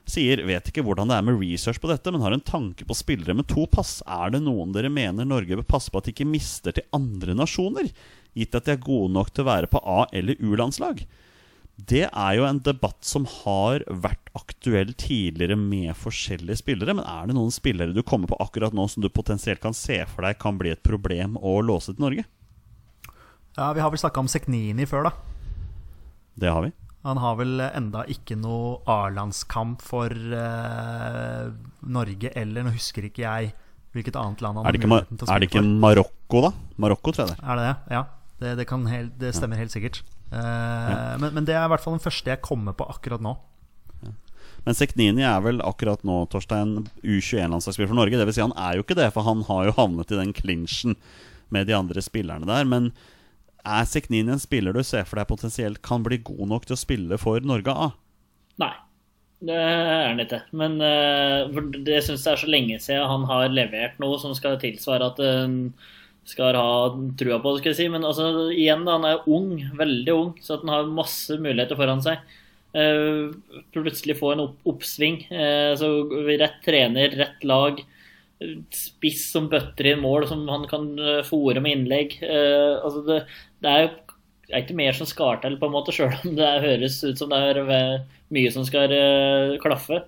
[0.09, 2.97] sier vet ikke hvordan det er med research på dette, men har en tanke på
[2.97, 3.99] spillere med to pass.
[4.07, 7.35] Er det noen dere mener Norge bør passe på at de ikke mister til andre
[7.37, 7.91] nasjoner?
[8.37, 11.03] Gitt at de er gode nok til å være på A- eller U-landslag?
[11.79, 16.95] Det er jo en debatt som har vært aktuell tidligere med forskjellige spillere.
[16.97, 20.01] Men er det noen spillere du kommer på akkurat nå som du potensielt kan se
[20.09, 22.27] for deg kan bli et problem å låse til Norge?
[23.55, 25.38] Ja, Vi har vel snakka om Seknini før, da.
[26.35, 26.73] Det har vi.
[27.07, 31.47] Han har vel enda ikke noe A-landskamp for uh,
[31.87, 33.53] Norge, eller nå husker ikke jeg
[33.95, 35.35] hvilket annet land han har muligheten til å spille for.
[35.35, 35.63] er det ikke.
[35.85, 36.51] Marokko, da?
[36.77, 37.45] Marokko, tror jeg det er.
[37.45, 37.75] Er det det?
[37.95, 38.03] Ja.
[38.39, 40.01] Det, det, kan helt, det stemmer helt sikkert.
[40.31, 43.33] Eh, men, men det er i hvert fall den første jeg kommer på akkurat nå.
[44.65, 48.19] Men Seknini er vel akkurat nå Torstein U21-landslagsspiller for Norge.
[48.19, 50.33] Det vil si han er jo ikke det, for han har jo havnet i den
[50.35, 50.97] clinchen
[51.53, 52.67] med de andre spillerne der.
[52.67, 52.91] Men
[53.67, 56.79] er Seknini en spiller du ser for deg potensielt kan bli god nok til å
[56.79, 57.89] spille for Norge A?
[58.61, 58.73] Nei,
[59.45, 60.41] det er han ikke.
[60.55, 64.59] Men uh, det syns jeg er så lenge siden han har levert noe som skal
[64.61, 65.61] tilsvare at han
[66.29, 66.73] skal ha
[67.17, 67.87] trua på skal jeg si.
[67.91, 72.03] Men altså, igjen, da, han er ung, veldig ung, så han har masse muligheter foran
[72.05, 72.21] seg.
[72.75, 73.31] Uh,
[73.73, 75.23] plutselig få en opp oppsving.
[75.79, 75.93] Så
[76.29, 77.79] rett trener, rett lag.
[78.75, 82.19] Spiss som bøtter inn mål, som han kan uh, fòre med innlegg.
[82.23, 83.19] altså det,
[83.63, 83.91] det er jo
[84.49, 87.19] det er ikke mer som skal til, på en måte, sjøl om det høres ut
[87.19, 87.59] som det er
[88.33, 90.01] mye som skal uh, klaffe.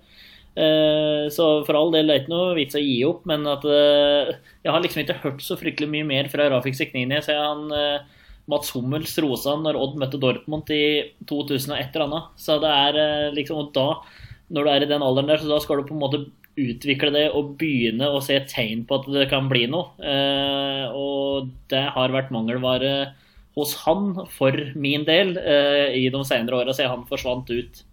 [0.51, 3.67] Uh, så for all del, det er ikke noe vits å gi opp, men at
[3.69, 4.33] uh,
[4.65, 7.69] jeg har liksom ikke hørt så fryktelig mye mer fra Rafik Seknini siden
[8.49, 12.33] Mats Hummels rosa når Odd møtte Dortmund i 2001 eller annet.
[12.41, 13.87] Så det er liksom Og da,
[14.51, 16.23] når du er i den alderen der, så da skal du på en måte
[16.59, 19.93] utvikle det og begynne å se tegn på at det kan bli noe.
[20.91, 23.13] og det har vært mangelvare
[23.57, 27.83] hos han, for min del, eh, i de senere åra, siden han forsvant ut.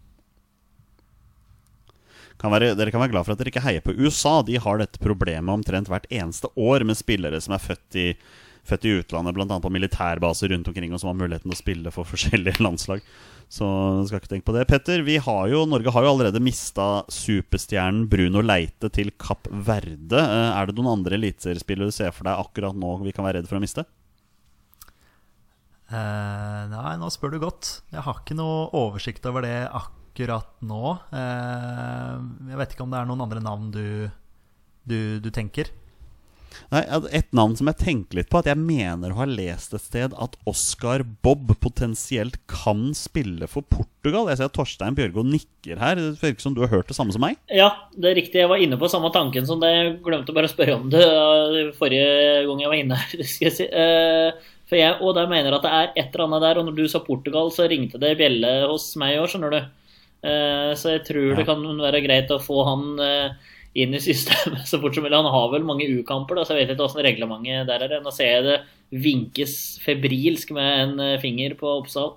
[2.39, 4.43] Kan være, dere kan være glad for at dere ikke heier på USA.
[4.47, 8.07] De har dette problemet omtrent hvert eneste år med spillere som er født i,
[8.69, 9.59] født i utlandet, bl.a.
[9.63, 13.05] på militærbaser rundt omkring, og som har muligheten til å spille for forskjellige landslag.
[13.49, 13.67] Så
[14.05, 14.67] skal ikke tenke på det.
[14.69, 20.21] Petter, vi har jo, Norge har jo allerede mista superstjernen Bruno Leite til Kapp Verde.
[20.21, 23.41] Eh, er det noen andre eliteseriespillere du ser for deg akkurat nå vi kan være
[23.41, 23.87] redd for å miste?
[25.89, 27.79] Uh, nei, nå spør du godt.
[27.89, 30.99] Jeg har ikke noe oversikt over det akkurat nå.
[31.09, 33.87] Uh, jeg vet ikke om det er noen andre navn du,
[34.85, 35.73] du, du tenker.
[36.73, 36.83] Nei,
[37.19, 40.15] Et navn som jeg tenker litt på, at jeg mener å ha lest et sted
[40.19, 44.29] at Oscar Bob potensielt kan spille for Portugal.
[44.31, 45.97] Jeg ser at Torstein Bjørgo nikker her.
[46.01, 47.39] Det virker som du har hørt det samme som meg?
[47.53, 48.43] Ja, det er riktig.
[48.43, 49.73] Jeg var inne på samme tanken som det.
[49.75, 51.03] Jeg glemte bare å spørre om det
[51.79, 53.25] forrige gang jeg var inne her.
[53.33, 53.69] skal jeg si.
[53.73, 56.61] Uh, for jeg, og der mener at det er et eller annet der.
[56.61, 59.61] Og når du sa Portugal, så ringte det bjelle hos meg i år, skjønner du.
[60.19, 61.37] Uh, så jeg tror Ja.
[61.39, 65.17] det kan være greit å få han uh, inn i systemet så fort som mulig.
[65.17, 67.99] Han har vel mange U-kamper, da, så jeg vet ikke åssen reglementet der er.
[68.05, 68.59] Nå ser jeg det
[69.05, 69.53] vinkes
[69.85, 72.17] febrilsk med en uh, finger på Oppsal.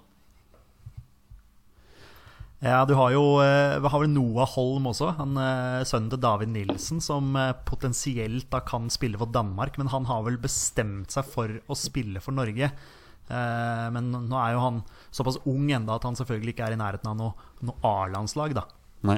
[2.62, 6.20] Ja, du har jo eh, vi har vel Noah Holm også, han, eh, sønnen til
[6.22, 11.10] David Nilsen, som eh, potensielt da kan spille for Danmark, men han har vel bestemt
[11.10, 12.70] seg for å spille for Norge.
[12.70, 16.82] Eh, Men nå er jo han såpass ung enda at han selvfølgelig ikke er i
[16.84, 18.68] nærheten av noe, noe A-landslag, da.
[19.10, 19.18] Nei.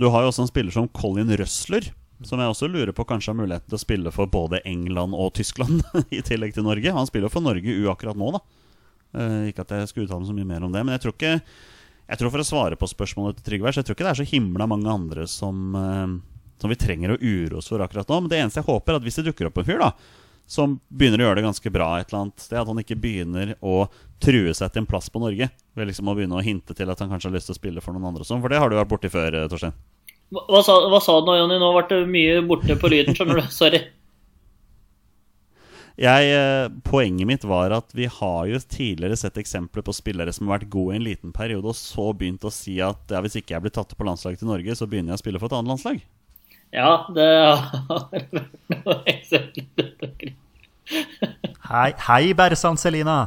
[0.00, 1.90] Du har jo også en spiller som Colin Røsler,
[2.24, 5.34] som jeg også lurer på kanskje har muligheten til å spille for både England og
[5.36, 5.82] Tyskland,
[6.16, 6.94] i tillegg til Norge.
[6.94, 8.42] Han spiller jo for Norge U akkurat nå, da.
[9.12, 11.12] Eh, ikke at jeg skal uttale meg så mye mer om det, men jeg tror
[11.18, 11.32] ikke
[12.12, 14.26] Jeg tror For å svare på spørsmålet til Trygve, jeg tror ikke det er så
[14.26, 16.16] himla mange andre som, eh,
[16.60, 18.18] som vi trenger å uroe oss for akkurat nå.
[18.20, 19.92] Men det eneste jeg håper, er at hvis det dukker opp en fyr da
[20.46, 23.54] som begynner å gjøre det ganske bra et eller annet sted, at han ikke begynner
[23.60, 23.86] å
[24.22, 27.00] true seg til en plass på Norge ved liksom å begynne å hinte til at
[27.02, 28.70] han kanskje har lyst til å spille for noen andre og sånn, for det har
[28.70, 29.74] du vært borti før, eh, Torstein.
[30.32, 31.58] Hva, sa, hva sa du nå, Jonny?
[31.60, 33.50] Nå ble det mye borte på lyden, skjønner du.
[33.52, 33.82] Sorry.
[36.00, 40.48] Jeg, eh, poenget mitt var at vi har jo tidligere sett eksempler på spillere som
[40.48, 43.36] har vært gode i en liten periode, og så begynt å si at ja, hvis
[43.42, 45.52] ikke jeg blir tatt opp på landslaget til Norge, så begynner jeg å spille for
[45.52, 46.00] et annet landslag.
[46.72, 48.32] Ja, det har vært
[48.72, 50.32] noe eksempler.
[51.68, 53.20] Hei, hei Bersan Selina!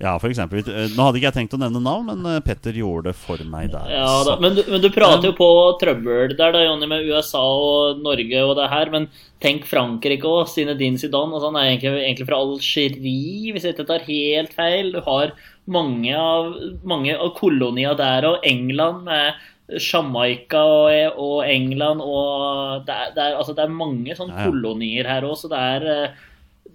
[0.00, 0.62] Ja, for eksempel.
[0.64, 3.68] Nå hadde ikke jeg tenkt å nevne navn, men eh, Petter gjorde det for meg
[3.72, 3.88] der.
[3.92, 4.36] Ja, da.
[4.40, 5.48] Men, du, men du prater jo på
[5.80, 8.92] trøbbel der, da, Jonny, med USA og Norge og det her.
[8.92, 9.08] Men
[9.44, 10.48] tenk Frankrike òg.
[10.52, 11.36] Zinedine Zidane.
[11.36, 14.92] Altså, han er egentlig, egentlig fra Algerie, hvis jeg ikke tar helt feil.
[14.94, 15.36] Du har
[15.68, 16.54] mange av,
[16.86, 23.22] mange av kolonier der, og England med Jamaica og, og England og det er, det,
[23.24, 24.50] er, altså, det er mange sånne Ja, ja.
[24.52, 26.20] kolonier her òg, så det er eh,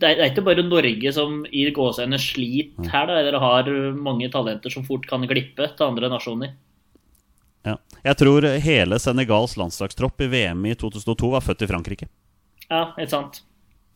[0.01, 3.67] det er, det er ikke bare Norge som i gåseøynene sliter her, da, eller har
[3.93, 6.55] mange talenter som fort kan glippe til andre nasjoner.
[7.67, 7.75] Ja.
[8.01, 12.07] Jeg tror hele Senegals landslagstropp i VM i 2002 var født i Frankrike.
[12.71, 13.43] Ja, ikke sant.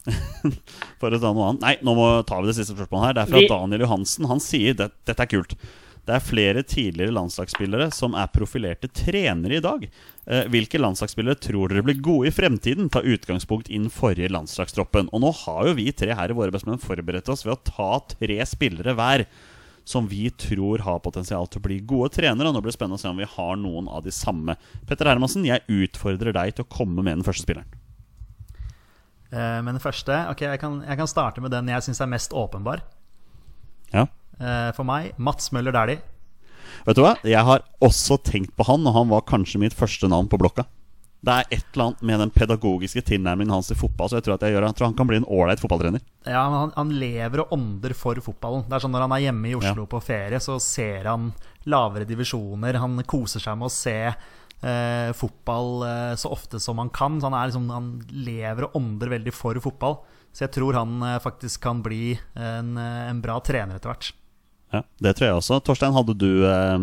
[1.01, 1.63] For å ta noe annet.
[1.65, 3.17] Nei, nå må tar vi det siste spørsmålet her.
[3.17, 4.27] Det er fra Vi- Daniel Johansen.
[4.29, 5.55] Han sier det, dette er kult.
[6.05, 9.87] Det er flere tidligere landslagsspillere som er profilerte trenere i dag.
[10.29, 12.91] Eh, hvilke landslagsspillere tror dere blir gode i fremtiden?
[12.93, 15.09] Ta utgangspunkt i den forrige landslagstroppen.
[15.09, 17.89] Og nå har jo vi tre her i Våre bestemenn forberedt oss ved å ta
[18.11, 19.25] tre spillere hver
[19.85, 22.51] som vi tror har potensial til å bli gode trenere.
[22.51, 24.57] Og nå blir det spennende å se om vi har noen av de samme.
[24.85, 27.81] Petter Hermansen, jeg utfordrer deg til å komme med den første spilleren.
[29.33, 32.13] Eh, men den første Ok, jeg kan, jeg kan starte med den jeg syns er
[32.13, 32.85] mest åpenbar.
[33.89, 34.05] Ja
[34.75, 36.01] for meg, Mats Møller Dæhlie.
[36.85, 37.15] Vet du hva?
[37.25, 40.65] Jeg har også tenkt på han, og han var kanskje mitt første navn på blokka.
[41.25, 44.35] Det er et eller annet med den pedagogiske tilnærmingen hans til fotball, så jeg tror
[44.35, 46.03] at jeg, gjør, jeg tror han kan bli en ålreit fotballtrener.
[46.27, 48.67] Ja, men han, han lever og ånder for fotballen.
[48.69, 49.89] Det er sånn Når han er hjemme i Oslo Ja.
[49.95, 51.31] på ferie, så ser han
[51.65, 52.77] lavere divisjoner.
[52.83, 57.17] Han koser seg med å se eh, fotball eh, så ofte som han kan.
[57.17, 59.97] Så han, er liksom, han lever og ånder veldig for fotball.
[60.35, 64.11] Så jeg tror han eh, faktisk kan bli en, eh, en bra trener etter hvert.
[64.73, 65.59] Ja, Det tror jeg også.
[65.65, 66.77] Torstein, hadde du eh,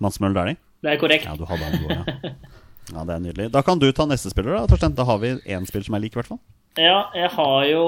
[0.00, 0.60] Mats Møller Dæhlie?
[0.84, 1.26] Det er korrekt.
[1.26, 2.32] Ja, du hadde han god, ja.
[2.94, 3.02] ja.
[3.04, 3.50] Det er nydelig.
[3.54, 4.94] Da kan du ta neste spiller, da, Torstein.
[4.98, 6.40] Da har vi én spiller som er lik, i hvert fall.
[6.78, 7.84] Ja, jeg har jo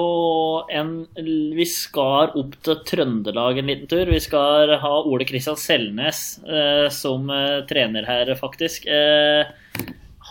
[0.73, 4.09] en Vi skal opp til Trøndelag en liten tur.
[4.09, 8.89] Vi skal ha Ole Kristian Selnes eh, som eh, trener her, faktisk.
[8.91, 9.47] Eh,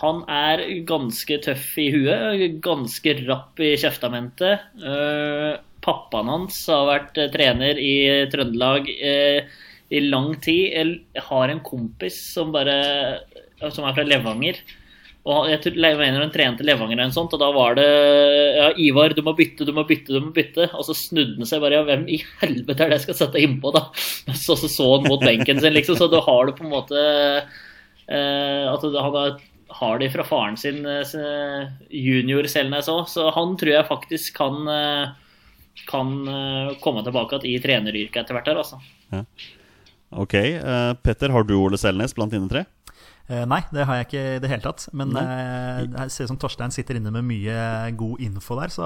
[0.01, 4.69] han er ganske tøff i huet, ganske rapp i kjeftamentet.
[4.81, 7.95] Eh, pappaen hans har vært eh, trener i
[8.31, 9.49] Trøndelag eh,
[9.91, 10.71] i lang tid.
[10.71, 12.77] Jeg har en kompis som bare
[13.69, 14.61] Som er fra Levanger.
[15.29, 19.13] Og jeg mener han trente Levanger eller noe sånt, og da var det Ja, Ivar,
[19.13, 20.65] du må bytte, du må bytte, du må bytte.
[20.73, 21.77] Og så snudde han seg bare.
[21.77, 23.85] Ja, hvem i helvete er det jeg skal sette innpå, da?
[24.45, 25.99] Så, så så han mot benken sin, liksom.
[25.99, 29.37] Så da har du på en måte eh, At han har,
[29.81, 33.05] har de fra faren sin, eh, junior Selnes òg.
[33.11, 35.20] Så han tror jeg faktisk kan eh,
[35.89, 38.79] kan eh, komme tilbake igjen i treneryrket etter hvert her, altså.
[40.11, 42.65] Ok, eh, Petter, har du Ole Selnes blant dine tre?
[43.31, 44.89] Eh, nei, det har jeg ikke i det hele tatt.
[44.97, 47.55] Men eh, jeg ser ut som Torstein sitter inne med mye
[47.99, 48.83] god info der, så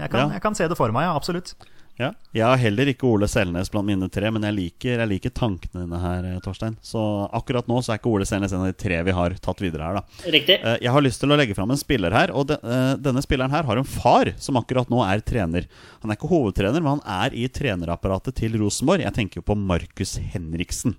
[0.00, 0.38] jeg kan, Ja.
[0.38, 1.52] jeg kan se det for meg, ja, absolutt.
[2.00, 2.08] Ja.
[2.32, 5.82] Jeg har heller ikke Ole Selnes blant mine tre, men jeg liker, jeg liker tankene
[5.84, 6.78] dine her, eh, Torstein.
[6.82, 6.98] Så
[7.36, 9.84] akkurat nå så er ikke Ole Selnes en av de tre vi har tatt videre
[9.90, 10.30] her, da.
[10.32, 10.56] Riktig.
[10.64, 13.52] Eh, Jeg har lyst til å legge fram en spiller her, og eh, denne spilleren
[13.52, 15.68] her har en far som akkurat nå er trener.
[16.02, 19.04] Han er ikke hovedtrener, men han er i trenerapparatet til Rosenborg.
[19.04, 20.96] Jeg tenker jo på Markus Henriksen,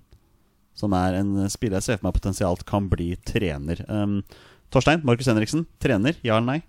[0.74, 3.82] som er en spiller jeg ser for meg potensialt kan bli trener.
[3.90, 4.22] Um,
[4.74, 6.62] Torstein, Markus Henriksen, trener, ja eller nei?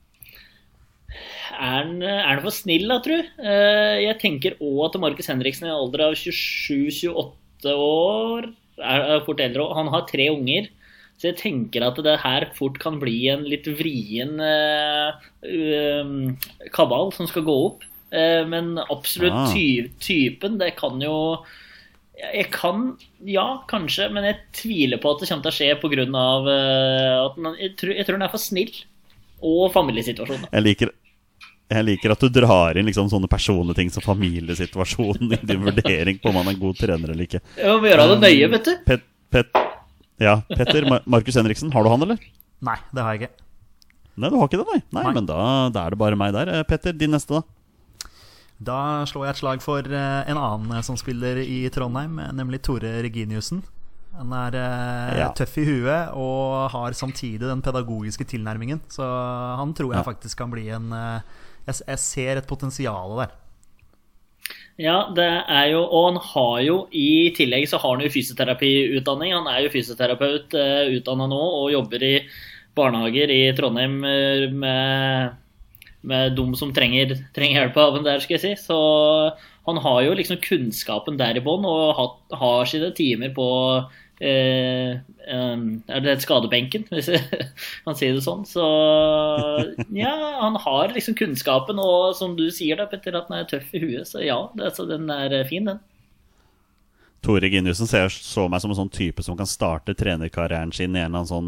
[1.56, 3.16] Er han, er for snill, da, tru?
[3.40, 8.50] Eh, Jeg tenker òg at Markus Henriksen i en alder av 27-28 år
[8.84, 9.76] er fort eldre òg.
[9.78, 10.68] Han har tre unger.
[11.16, 15.28] Så jeg tenker at det her fort kan bli en litt vrien eh,
[16.04, 16.34] um,
[16.76, 17.86] kabal som skal gå opp.
[18.12, 19.54] Eh, men absolutt Ah.
[19.54, 21.44] ty typen, det kan jo
[22.16, 22.98] Jeg kan,
[23.28, 26.06] ja, kanskje, men jeg tviler på at det kommer til å skje pga.
[27.26, 28.72] At man, jeg, tror, jeg tror han er for snill.
[29.44, 30.48] Og familiesituasjonen.
[30.52, 30.92] Jeg liker,
[31.70, 36.20] jeg liker at du drar inn liksom sånne personlige ting som familiesituasjonen i din vurdering
[36.22, 37.42] på om han er en god trener eller ikke.
[37.58, 38.74] Ja, må gjøre det nøye, vet du.
[38.86, 39.62] Pet, pet,
[40.22, 42.22] ja, Petter, Mar Markus Henriksen, har du han, eller?
[42.66, 43.42] Nei, det har jeg ikke.
[44.16, 44.82] Nei, du har ikke det, nei.
[44.96, 45.14] Nei, Nei.
[45.18, 45.40] Men da,
[45.76, 46.52] da er det bare meg der.
[46.60, 47.44] Eh, Petter, din neste, da?
[48.66, 48.78] Da
[49.10, 53.60] slår jeg et slag for eh, en annen som spiller i Trondheim, nemlig Tore Reginiussen.
[54.16, 55.32] Han er eh, Ja.
[55.36, 58.80] tøff i huet og har samtidig den pedagogiske tilnærmingen.
[58.88, 60.08] Så han tror jeg Ja.
[60.08, 61.20] faktisk kan bli en eh,
[61.66, 63.34] jeg, jeg ser et potensial der.
[64.76, 69.32] Ja, det er jo Og han har jo i tillegg så har han jo fysioterapiutdanning.
[69.34, 72.16] Han er jo fysioterapeut uh, utdanna nå og jobber i
[72.76, 75.36] barnehager i Trondheim eh, med,
[76.04, 78.66] med de som trenger, trenger hjelp av en der, skal jeg si.
[78.68, 78.80] Så
[79.66, 83.48] han har jo liksom kunnskapen der i bånn og har sine timer på
[84.20, 87.24] eh, um, Er det skadebenken, hvis jeg
[87.86, 88.46] kan si det sånn.
[88.50, 88.66] Så
[89.96, 93.74] ja, han har liksom kunnskapen, og som du sier da, Petter, at han er tøff
[93.76, 94.08] i huet.
[94.10, 95.84] Så ja, det, så den er fin, den.
[97.26, 101.02] Tore Ginnussen ser så meg som en sånn type som kan starte trenerkarrieren sin i
[101.02, 101.48] en eller annen sånn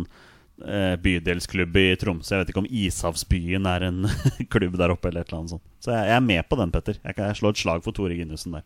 [0.66, 2.34] eh, bydelsklubb i Tromsø.
[2.34, 4.08] Jeg vet ikke om Ishavsbyen er en
[4.54, 5.68] klubb der oppe, eller et eller annet sånt.
[5.84, 6.98] Så jeg, jeg er med på den, Petter.
[7.04, 8.66] Jeg kan slå et slag for Tore Ginnussen der.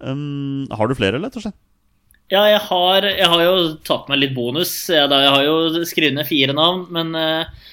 [0.00, 1.56] Um, har du flere, eller, Torstein?
[2.30, 4.70] Ja, jeg har, jeg har jo tatt meg litt bonus.
[4.86, 7.70] Jeg, da, jeg har jo skrevet ned fire navn, men uh,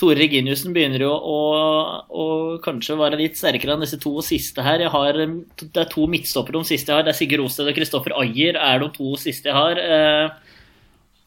[0.00, 1.38] Tore Reginiussen begynner jo å,
[2.10, 2.26] å
[2.64, 4.82] kanskje være litt sterkere enn disse to siste her.
[4.90, 7.06] Har, det er to midtstoppere de siste jeg har.
[7.06, 9.78] Det er Sigurd Osted og Kristoffer Ayer er de to siste jeg har.
[9.78, 10.58] Uh,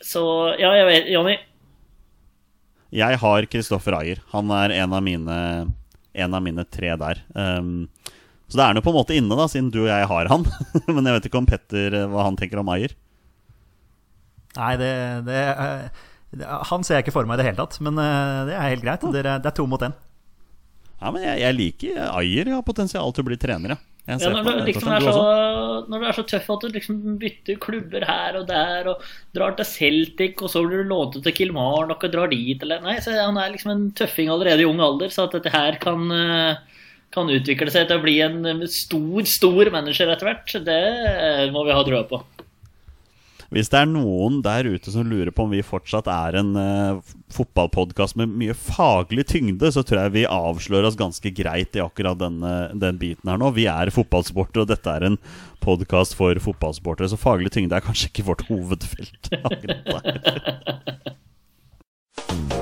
[0.03, 0.25] så
[0.59, 1.37] ja, jeg vet Jonny.
[2.95, 4.19] Jeg har Kristoffer Ayer.
[4.35, 5.39] Han er en av mine,
[6.11, 7.23] en av mine tre der.
[7.31, 7.87] Um,
[8.47, 10.45] så det er nå på en måte inne, da, siden du og jeg har han.
[10.95, 12.93] Men jeg vet ikke om Petter eh, hva han tenker om Ayer.
[14.55, 14.91] Nei, det,
[15.27, 16.03] det, eh,
[16.69, 18.85] Han ser jeg ikke for meg i det hele tatt, men eh, det er helt
[18.85, 19.03] greit.
[19.11, 19.95] Dere, det er to mot én.
[21.01, 22.53] Ja, men jeg, jeg liker Ayer.
[22.55, 23.81] Har potensial til å bli trener, ja.
[24.05, 25.21] Jeg Ja, når, du, liksom er så,
[25.89, 29.01] når du er så tøff at du liksom bytter klubber her og der og
[29.33, 32.83] drar til Celtic, og så blir du lånt ut til Kilmarnock og drar dit eller
[32.85, 35.79] Nei, så han er liksom en tøffing allerede i ung alder, så at dette her
[35.81, 36.74] kan, eh,
[37.15, 41.65] kan utvikle seg til å bli en eh, stor, stor manager etter hvert, det må
[41.67, 42.21] vi ha trua på.
[43.53, 46.97] Hvis det er noen der ute som lurer på om vi fortsatt er en uh,
[47.31, 52.19] fotballpodkast med mye faglig tyngde, så tror jeg vi avslører oss ganske greit i akkurat
[52.19, 53.53] denne, den biten her nå.
[53.55, 55.19] Vi er fotballsportere, og dette er en
[55.63, 59.31] podkast for fotballsportere, så faglig tyngde er kanskje ikke vårt hovedfelt.
[59.45, 61.15] akkurat der.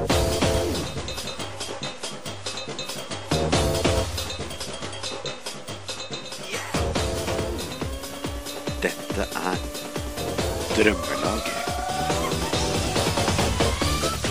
[9.13, 9.59] Dette er
[10.73, 11.59] Drømmelaget.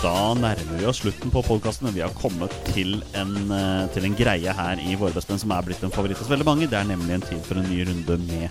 [0.02, 4.16] Da nærmer vi oss slutten på podkasten, vi har kommet til en, eh, til en
[4.18, 6.66] greie her i Våre som er blitt en favoritt hos veldig mange.
[6.66, 8.50] Det er nemlig en tid for en ny runde med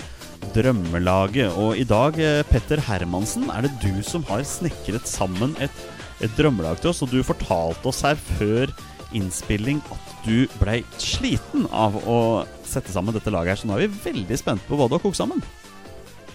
[0.55, 1.51] Drømmelaget.
[1.57, 5.75] Og i dag, eh, Petter Hermansen, er det du som har snekret sammen et,
[6.21, 7.01] et drømmelag til oss.
[7.01, 8.71] Og du fortalte oss her før
[9.11, 13.89] innspilling at du blei sliten av å sette sammen dette laget her, så nå er
[13.89, 15.43] vi veldig spent på hva du har kokt sammen.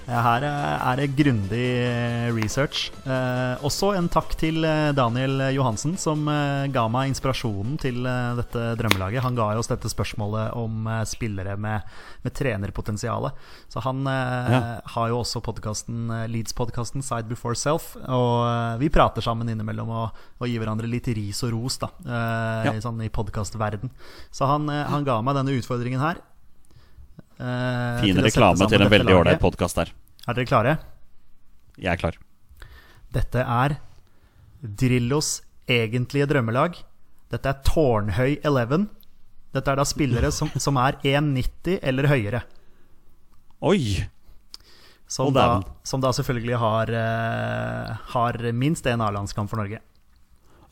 [0.07, 2.93] Ja, her eh, er det grundig eh, research.
[3.03, 8.37] Eh, også en takk til eh, Daniel Johansen, som eh, ga meg inspirasjonen til eh,
[8.39, 9.25] dette drømmelaget.
[9.25, 11.83] Han ga oss dette spørsmålet om eh, spillere med,
[12.23, 13.33] med trenerpotensial.
[13.73, 14.61] Så han eh, Ja.
[14.95, 17.97] har jo også podcasten, eh, Leeds-podkasten Side Before Self.
[18.07, 21.91] Og eh, vi prater sammen innimellom og, og gir hverandre litt ris og ros da,
[22.07, 22.77] eh, Ja.
[22.87, 23.91] sånn, i podkastverden.
[24.31, 26.23] Så han, eh, han ga meg denne utfordringen her.
[27.39, 29.93] Eh, Fin reklame til en veldig ålreit podkast der.
[30.27, 30.77] Er dere klare?
[31.77, 32.19] Jeg er klar.
[33.15, 33.77] Dette er
[34.61, 36.79] Drillos egentlige drømmelag.
[37.33, 38.87] Dette er Tårnhøy 11.
[39.57, 42.45] Dette er da spillere som, som er 1,90 eller høyere.
[43.65, 44.07] Oi!
[45.07, 49.79] Som, oh, da, som da selvfølgelig har, uh, har minst én A-landskamp for Norge.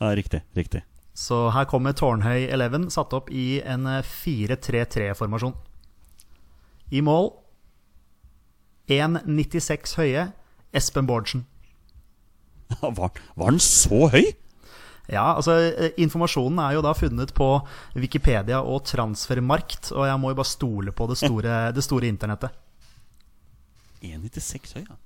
[0.01, 0.41] Ja, riktig.
[0.57, 0.83] Riktig.
[1.15, 5.53] Så her kommer Tårnhøy 11 satt opp i en eh, 4-3-3-formasjon.
[6.95, 7.31] I mål
[8.91, 10.29] 1,96 høye
[10.75, 11.45] Espen Bårdsen.
[12.81, 14.25] Var, var den så høy?
[15.05, 17.47] Ja, altså eh, Informasjonen er jo da funnet på
[17.93, 22.55] Wikipedia og Transfermarkt, og jeg må jo bare stole på det store, det store internettet.
[24.05, 24.97] 1,96 høy, ja.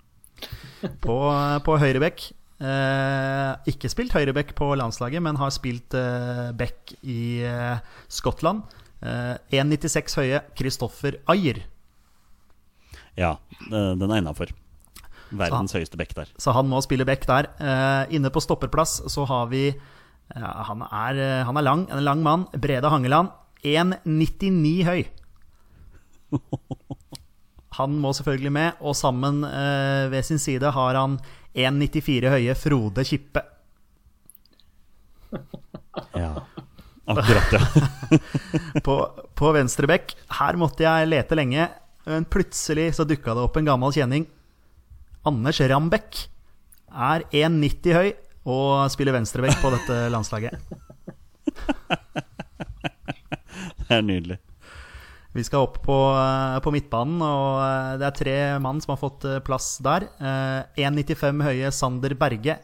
[1.04, 1.18] På,
[1.66, 2.30] på høyrebekk.
[2.60, 8.64] Eh, ikke spilt høyrebekk på landslaget, men har spilt eh, back i eh, Skottland.
[9.04, 11.66] Eh, 1,96 høye Kristoffer Ayer.
[13.18, 13.38] Ja,
[13.70, 14.52] eh, den er innafor.
[15.30, 16.30] Verdens høyeste bekk der.
[16.42, 17.50] Så han må spille bekk der.
[17.62, 22.04] Eh, inne på stopperplass så har vi ja, han, er, eh, han er lang, en
[22.06, 22.48] lang mann.
[22.54, 23.34] Brede Hangeland.
[23.66, 25.02] 1,99 høy.
[27.80, 31.16] Han må selvfølgelig med, og sammen eh, ved sin side har han
[31.56, 33.44] 1,94 høye Frode Kippe.
[36.18, 36.34] Ja.
[37.10, 37.62] Akkurat, ja.
[38.86, 38.98] På,
[39.38, 41.70] På venstre bekk, her måtte jeg lete lenge,
[42.08, 44.28] men plutselig så dukka det opp en gammel kjenning.
[45.28, 46.24] Anders Rambekk
[46.90, 48.12] er 1,90 høy
[48.50, 50.56] og spiller venstrebekk på dette landslaget.
[53.90, 54.40] Det er nydelig.
[55.38, 59.02] Vi skal opp på, eh, på midtbanen, og eh, det er tre mann som har
[59.02, 60.08] fått eh, plass der.
[60.18, 62.60] Eh, 1,95 høye Sander Berge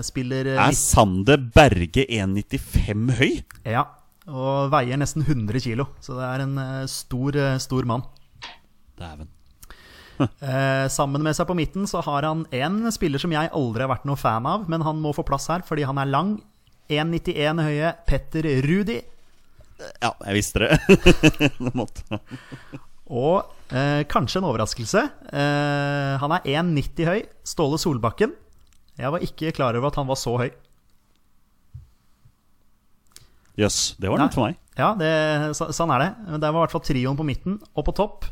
[0.00, 3.32] spiller Er Sander Berge 1,95 høy?
[3.68, 3.82] Ja,
[4.24, 6.54] og veier nesten 100 kilo, så det er en
[6.88, 8.06] stor, stor mann.
[8.98, 9.28] Dæven.
[10.18, 13.92] Eh, sammen med seg på midten så har han en spiller som jeg aldri har
[13.92, 16.38] vært noe fan av, men han må få plass her fordi han er lang.
[16.88, 18.96] 1,91 høye Petter Rudi.
[20.02, 20.78] Ja, jeg visste det.
[23.08, 25.02] Og eh, kanskje en overraskelse.
[25.30, 27.20] Eh, han er 1,90 høy.
[27.46, 28.34] Ståle Solbakken.
[28.98, 30.50] Jeg var ikke klar over at han var så høy.
[33.58, 34.58] Jøss, det var nytt for meg.
[34.78, 35.10] Ja, det,
[35.58, 36.10] så, sånn er det.
[36.26, 37.58] Men Det var i hvert fall trioen på midten.
[37.74, 38.28] Og på topp,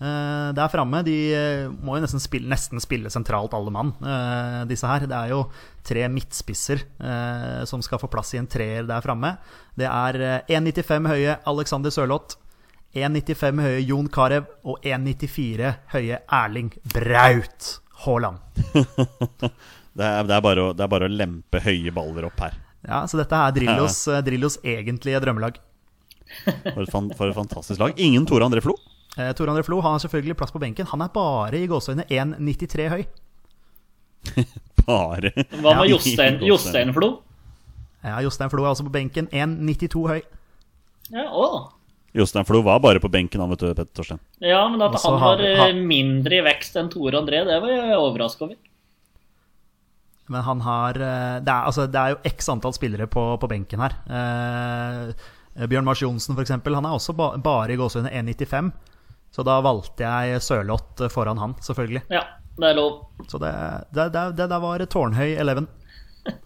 [0.00, 4.62] eh, der framme De eh, må jo nesten spille, nesten spille sentralt, alle mann, uh,
[4.68, 5.06] disse her.
[5.08, 5.44] Det er jo
[5.86, 9.36] tre midtspisser uh, som skal få plass i en treer der framme.
[9.78, 12.38] Det er eh, 1,95 høye Alexander Sørloth.
[12.96, 18.40] 1,95 høye Jon Carew og 1,94 høye Erling Braut Haaland.
[19.90, 22.54] Det er, det, er bare å, det er bare å lempe høye baller opp her.
[22.86, 25.58] Ja, så dette er Drillos, Drillos egentlige drømmelag.
[26.46, 27.98] For et, for et fantastisk lag.
[27.98, 28.76] Ingen Tore André Flo.
[29.18, 30.86] Eh, Tor André Flo har selvfølgelig plass på benken.
[30.92, 33.02] Han er bare i gåseøyne 1,93 høy.
[34.86, 37.08] Bare Hva med Jostein, Jostein Flo?
[38.04, 40.20] Ja, Jostein Flo er altså på benken 1,92 høy.
[41.10, 41.46] Ja, å.
[42.16, 44.18] Jostein Flo var bare på benken, han, vet du, Petter Torstein.
[44.42, 47.58] ja, men at også han har har eh, mindre i vekst enn Tore André, det
[47.62, 48.56] var jeg overraska over.
[50.30, 53.50] Men han har eh, Det er, altså, det er jo x antall spillere på, på
[53.50, 53.94] benken her.
[54.10, 58.70] Eh, Bjørn Mars Johnsen, f.eks., han er også ba, bare i gåsehudet 1,95.
[59.30, 62.02] Så da valgte jeg Sørloth foran han, selvfølgelig.
[62.10, 62.24] Ja,
[62.58, 62.96] det er lov.
[63.30, 63.52] Så det,
[63.94, 65.68] det, det, det der var tårnhøy eleven.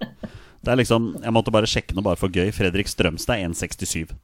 [0.64, 2.48] Det er liksom, Jeg måtte bare sjekke noe bare for gøy.
[2.56, 4.14] Fredrik Strømstad 1,67.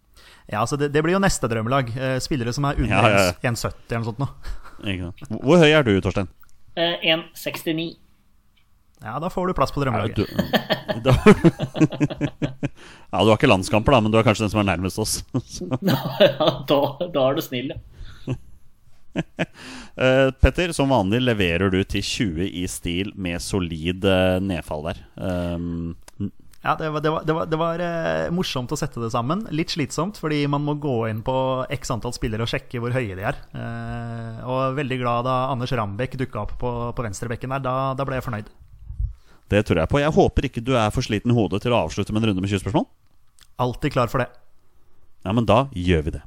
[0.48, 1.90] Ja, altså det, det blir jo neste drømmelag.
[1.92, 3.50] Eh, spillere som er under Ja, ja, ja.
[3.50, 4.22] 1,70 eller noe sånt.
[4.22, 4.28] Nå.
[4.88, 5.20] Ikke sant?
[5.34, 6.30] Hvor- Hvor høy er du, Torstein?
[6.80, 7.84] Eh, 1,69.
[9.04, 10.16] Ja, da får du plass på drømmelaget.
[10.16, 10.24] du,
[11.04, 11.12] da,
[12.00, 15.18] ja, du har ikke landskamper, da, men du er kanskje den som er nærmest oss.
[15.84, 17.78] ja, da, da er du snill, ja.
[20.00, 25.00] Eh, Petter, som vanlig leverer du til 20 i stil med solid eh, nedfall der.
[25.20, 25.98] Um,
[26.60, 29.46] Ja, det var, det var, det var, det var eh, morsomt å sette det sammen.
[29.48, 31.34] Litt slitsomt, fordi man må gå inn på
[31.72, 33.38] x antall spillere og sjekke hvor høye de er.
[33.56, 37.64] Eh, og veldig glad da Anders Rambekk dukka opp på, på venstrebekken der.
[37.64, 38.50] Da, da ble jeg fornøyd.
[39.50, 40.02] det tror jeg på.
[40.04, 42.44] Jeg håper ikke du er for sliten i hodet til å avslutte med en runde
[42.44, 42.84] med 20 spørsmål.
[43.60, 44.28] Alltid klar for det.
[45.24, 46.22] Ja, men da gjør vi det.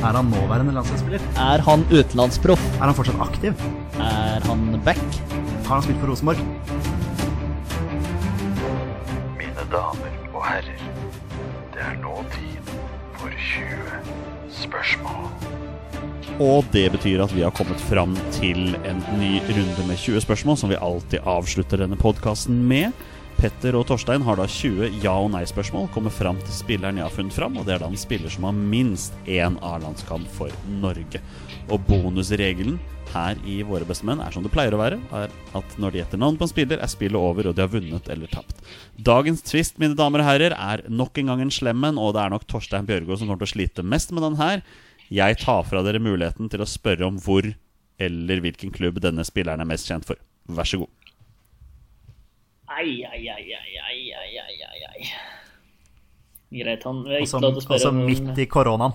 [0.00, 1.20] Er han nåværende landslagsspiller?
[1.36, 2.62] Er han utenlandsproff?
[2.78, 3.64] Er han fortsatt aktiv?
[4.00, 5.02] Er han back?
[5.66, 6.40] Har han spilt for Rosenborg?
[9.36, 10.80] Mine damer og herrer,
[11.74, 12.72] det er nå tid
[13.20, 14.00] for 20
[14.62, 15.28] spørsmål.
[16.40, 20.56] Og det betyr at vi har kommet fram til en ny runde med 20 spørsmål,
[20.56, 22.96] som vi alltid avslutter denne podkasten med.
[23.40, 27.14] Petter og Torstein har da 20 ja- og nei-spørsmål, kommer fram til spilleren jeg har
[27.14, 31.22] funnet fram, og det er da en spiller som har minst én A-landskamp for Norge.
[31.72, 32.76] Og bonusregelen
[33.14, 36.20] her i Våre bestemenn er som det pleier å være, er at når de gjetter
[36.20, 38.60] navn på en spiller, er spillet over, og de har vunnet eller tapt.
[39.00, 42.26] Dagens twist, mine damer og herrer, er nok en gang en slem en, og det
[42.26, 44.60] er nok Torstein Bjørgo som kommer til å slite mest med den her.
[45.08, 47.48] Jeg tar fra dere muligheten til å spørre om hvor
[48.00, 50.20] eller hvilken klubb denne spilleren er mest kjent for.
[50.44, 50.99] Vær så god.
[52.70, 55.06] Ai, ai, ai, ai, ai, ai, ai.
[56.50, 57.78] Greit, han er ikke lov til å spørre.
[57.78, 58.94] Altså midt i koronaen.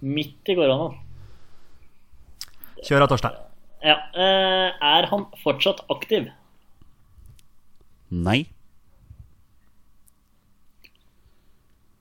[0.00, 0.96] Midt i koronaen.
[2.86, 3.36] Kjør av Torstein.
[3.84, 3.96] Ja.
[4.16, 6.30] Eh, er han fortsatt aktiv?
[8.12, 8.38] Nei.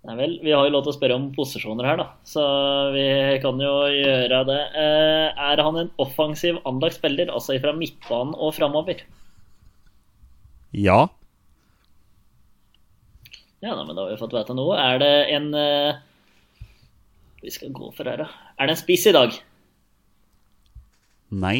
[0.06, 0.38] Nei vel.
[0.46, 2.08] Vi har jo lov til å spørre om posisjoner her, da.
[2.28, 2.46] Så
[2.96, 3.06] vi
[3.44, 4.62] kan jo gjøre det.
[4.80, 9.04] Eh, er han en offensiv anlagt spiller, altså fra midtbanen og framover?
[10.76, 11.08] Ja.
[13.64, 14.76] Ja, da, men da har vi fått vite noe.
[14.76, 16.02] Er det en eh,
[17.42, 18.28] Vi skal gå for her, da.
[18.60, 19.38] Er det en spiss i dag?
[21.32, 21.58] Nei.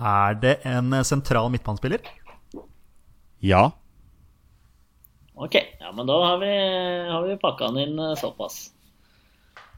[0.00, 2.08] Er det en eh, sentral midtbanespiller?
[3.44, 3.66] Ja.
[5.34, 6.52] Ok, ja, men da har vi,
[7.10, 8.70] har vi pakka han inn eh, såpass.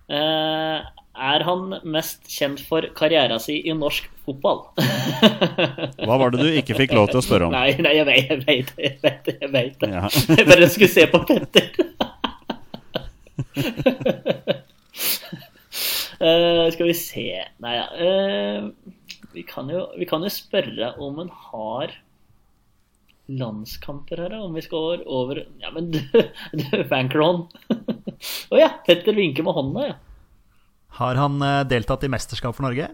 [0.07, 0.79] Eh,
[1.17, 4.67] Er han mest kjent for karriera si i norsk fotball?
[6.07, 7.57] Hva var det du ikke fikk lov til å spørre om?
[7.57, 8.73] Nei, nei, jeg vet jeg vet.
[8.77, 9.91] Jeg vet jeg vet det.
[9.95, 10.11] Ja.
[10.37, 11.67] Jeg bare skulle se på Petter.
[16.21, 17.27] uh, skal vi se
[17.65, 17.87] Nei, ja.
[17.97, 18.61] Uh,
[19.33, 21.97] vi, kan jo, vi kan jo spørre om han har
[23.27, 24.43] landskamper her, da.
[24.45, 26.01] Om vi skal over Ja, men du,
[26.53, 26.69] du.
[28.53, 29.97] Å ja, Petter vinker med hånda, ja.
[30.97, 32.89] Har han eh, deltatt i mesterskap for Norge?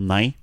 [0.00, 0.34] Nei.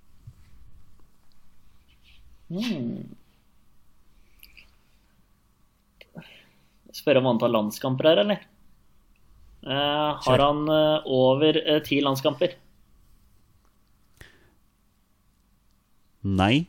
[6.98, 8.46] Spørre om antall landskamper her, eller?
[9.68, 12.54] Uh, har han uh, over uh, ti landskamper?
[16.28, 16.68] Nei.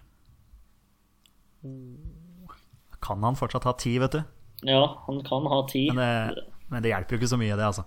[3.05, 4.20] Kan han fortsatt ha ti, vet du?
[4.68, 5.86] Ja, han kan ha ti.
[5.94, 7.86] Men det, men det hjelper jo ikke så mye, det, altså.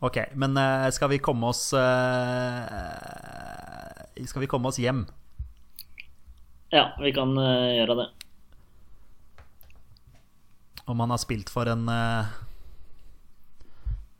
[0.00, 2.62] Ok, men eh, skal vi komme oss eh,
[4.26, 5.06] Skal vi komme oss hjem?
[6.70, 8.06] Ja, vi kan eh, gjøre det.
[10.84, 11.90] Om han har spilt for en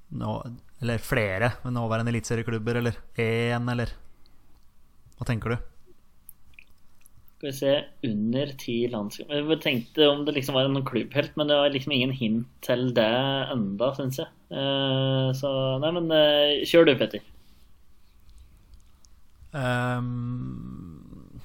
[0.09, 0.33] nå,
[0.83, 3.95] Eller flere nåværende eliteserieklubber, eller én, eller
[5.17, 5.57] Hva tenker du?
[7.39, 7.73] Skal vi se
[8.09, 11.95] Under ti landskamper Jeg tenkte om det liksom var en klubbhelt, men det var liksom
[11.95, 13.11] ingen hint til det
[13.55, 14.27] enda, syns jeg.
[14.51, 17.23] Eh, så nei, men eh, kjør du, Petter.
[19.55, 21.39] Um,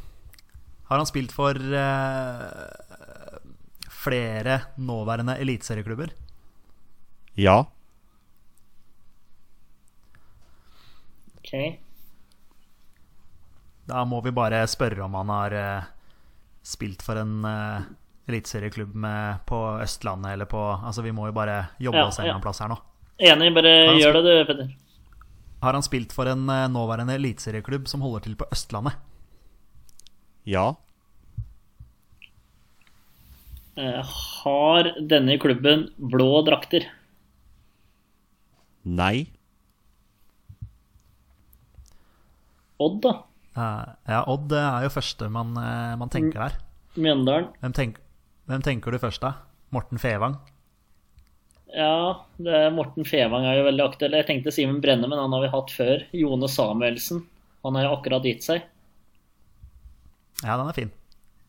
[0.89, 2.73] har han spilt for uh,
[3.93, 6.09] flere nåværende eliteserieklubber?
[7.37, 7.61] Ja.
[11.37, 11.53] Ok.
[13.89, 15.89] Da må vi bare spørre om han har uh,
[16.63, 17.83] spilt for en uh,
[18.29, 18.95] eliteserieklubb
[19.49, 22.37] på Østlandet eller på Altså, vi må jo bare jobbe Ja, oss en ja.
[22.39, 22.77] plass her nå.
[23.19, 24.71] Enig, bare gjør det du, Petter.
[25.63, 28.97] Har han spilt for en uh, nåværende eliteserieklubb som holder til på Østlandet?
[30.47, 30.73] Ja.
[33.79, 34.01] Uh,
[34.43, 36.89] har denne klubben blå drakter?
[38.83, 39.29] Nei.
[42.83, 43.13] Odd, da?
[43.53, 46.55] Eh, ja, Odd eh, er jo første man, eh, man tenker der.
[46.97, 47.51] Mjøndalen?
[47.61, 47.99] Hvem, tenk,
[48.49, 49.33] hvem tenker du først, da?
[49.73, 50.37] Morten Fevang?
[51.73, 54.17] Ja, det Morten Fevang er jo veldig aktuell.
[54.19, 56.03] Jeg tenkte Simen Brenne, men han har vi hatt før.
[56.13, 57.23] Jone Samuelsen.
[57.65, 58.65] Han har jo akkurat gitt seg.
[60.43, 60.91] Ja, den er fin.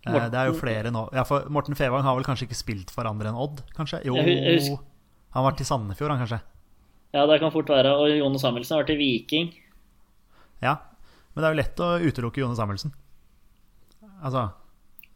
[0.07, 2.91] Morten- det er jo flere nå Ja, for Morten Fevang har vel kanskje ikke spilt
[2.93, 4.03] for andre enn Odd, kanskje?
[4.05, 4.77] Jo, han
[5.33, 6.41] har vært i Sandefjord, han kanskje?
[7.15, 7.93] Ja, det kan fort være.
[7.97, 9.53] Og Jone Samuelsen har vært i Viking.
[10.63, 10.77] Ja,
[11.35, 12.93] men det er jo lett å utelukke Jone Samuelsen.
[14.23, 14.51] Altså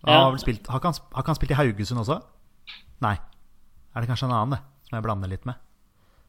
[0.05, 0.21] han Ja.
[0.25, 2.21] har, vel spilt, har, ikke han, har ikke han spilt i Haugesund også?
[3.03, 3.17] Nei.
[3.97, 4.61] Er det kanskje en annen, det?
[4.89, 5.57] Som jeg blander litt med?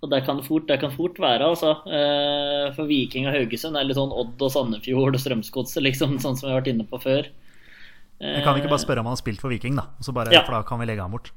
[0.02, 1.74] Og det kan fort, det kan fort være, altså.
[1.86, 6.18] Eh, For Viking og Haugesund er litt sånn Odd og Sandefjord og Strømsgodset, liksom.
[6.24, 7.28] Sånn som vi har vært inne på før.
[8.20, 9.88] Men kan vi ikke bare spørre om han har spilt for Viking, da?
[10.02, 10.42] Så bare, Ja.
[10.46, 11.32] For da kan vi legge han bort.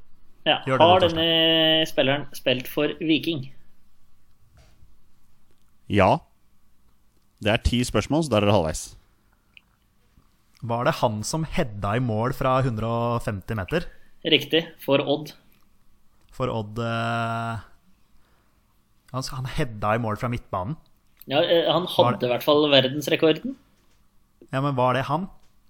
[0.45, 3.51] Ja, det Har denne spilleren spilt for Viking?
[5.87, 6.17] Ja.
[7.43, 8.83] Det er ti spørsmål, så da er dere halvveis.
[10.63, 13.87] Var det han som heada i mål fra 150 meter
[14.23, 14.61] Riktig.
[14.79, 15.33] For Odd.
[16.31, 17.59] for Odd eh,
[19.11, 20.77] Han, han heada i mål fra midtbanen.
[21.27, 23.55] Ja, eh, han hadde det- i hvert fall verdensrekorden.
[24.53, 25.27] Ja, men var det han?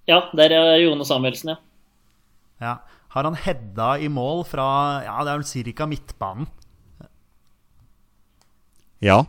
[0.07, 1.55] Ja, der er Jone Samuelsen, ja.
[2.61, 2.77] Ja.
[3.09, 5.85] Har han heada i mål fra Ja, det er vel ca.
[5.85, 6.47] midtbanen.
[9.01, 9.25] Ja.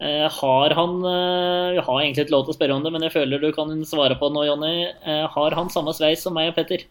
[0.00, 3.02] Eh, har han eh, Vi har egentlig ikke lov til å spørre om det, men
[3.04, 4.74] jeg føler du kan svare på det nå, Jonny.
[5.04, 6.86] Eh, har han samme sveis som meg og Petter?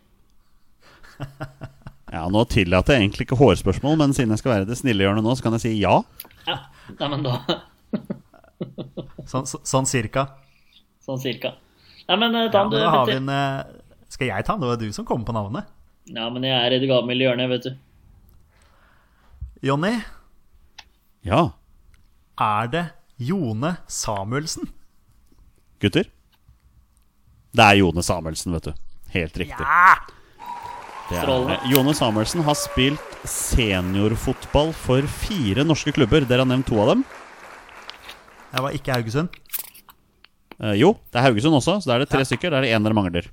[2.16, 5.34] ja nå tillater jeg egentlig ikke hårspørsmål, men siden jeg skal være det snillehjørnet nå,
[5.38, 5.96] så kan jeg si ja.
[6.46, 6.60] Ja.
[7.00, 7.40] Nei, men da
[9.30, 10.26] Sånn, så, sånn cirka.
[11.06, 11.54] Sånn cirka.
[12.10, 13.74] Nei, men eh, ta den, ja, du, har vi en eh,
[14.12, 14.64] Skal jeg ta den?
[14.66, 15.70] Det var du som kom på navnet.
[16.10, 17.74] Ja, men jeg er i det gavmilde hjørnet, vet du.
[19.66, 19.96] Jonny,
[21.28, 21.42] Ja.
[22.40, 22.86] er det
[23.20, 24.70] Jone Samuelsen?
[25.84, 26.08] Gutter?
[27.52, 28.74] Det er Jone Samuelsen, vet du.
[29.12, 29.66] Helt riktig.
[31.10, 36.28] Det er, Jone Samuelsen har spilt seniorfotball for fire norske klubber.
[36.30, 37.04] Dere har nevnt to av dem.
[38.54, 39.34] Det var ikke Haugesund.
[40.60, 42.54] Eh, jo, det er Haugesund også, så da er det tre stykker.
[42.54, 43.28] Da er det én dere mangler.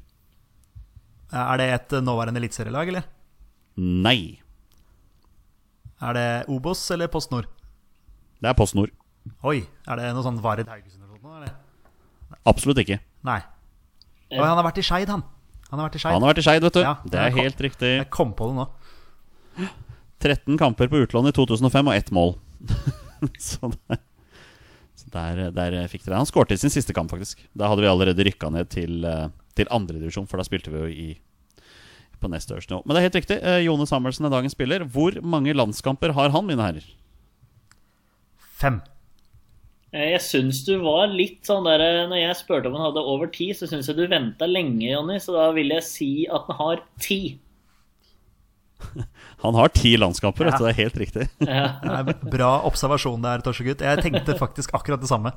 [1.31, 3.07] Er det et eh, nåværende eliteserielag, eller?
[3.77, 4.41] Nei.
[6.01, 7.47] Er det Obos eller Post Nord?
[8.41, 8.91] Det er Post Nord.
[9.47, 9.59] Oi,
[9.89, 11.37] er det noe sånn Vard Haugesund eller noe?
[11.43, 11.55] Eller?
[12.47, 13.01] Absolutt ikke.
[13.27, 13.41] Nei.
[14.33, 15.23] Oi, han har vært i Skeid, han.
[15.71, 16.15] Han har vært i Skeid.
[16.15, 16.83] Han har vært i Skeid, vet du.
[16.83, 17.93] Ja, det er kom- helt riktig.
[17.99, 18.67] Jeg kom på det nå.
[20.23, 22.35] 13 kamper på utlån i 2005 og ett mål.
[23.39, 23.99] så der,
[24.97, 27.43] så der, der fikk dere Han skårte i sin siste kamp, faktisk.
[27.55, 30.91] Da hadde vi allerede rykka ned til, eh, til andredivisjon, for da spilte vi jo
[30.91, 31.09] i
[32.17, 32.83] på nest øverste nivå.
[32.87, 33.37] Men det er helt riktig.
[33.45, 34.87] Eh, Jone Samuelsen er dagens spiller.
[34.89, 36.87] Hvor mange landskamper har han, mine herrer?
[38.57, 38.79] Fem.
[39.95, 43.05] Eh, Jeg syns du var litt sånn der eh, Når jeg spurte om han hadde
[43.07, 45.19] over ti, så syns jeg du venta lenge, Jonny.
[45.23, 47.21] Så da vil jeg si at han har ti.
[49.45, 50.57] Han har ti landskamper, Ja.
[50.59, 51.27] Det er helt riktig.
[51.49, 51.67] Ja.
[51.83, 53.81] Er Bra observasjon der, Torsegutt.
[53.85, 55.33] Jeg tenkte faktisk akkurat det samme.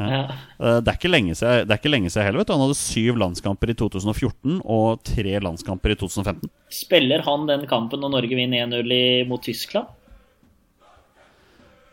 [0.00, 0.22] Ja.
[0.58, 2.46] Eh, Det er ikke lenge siden, det er ikke lenge siden heller.
[2.48, 6.50] Han hadde syv landskamper i 2014 og tre landskamper i 2015.
[6.72, 9.90] Spiller han den kampen når Norge vinner 1-0 mot Tyskland?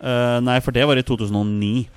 [0.02, 1.88] Eh, nei, for det var i 2009.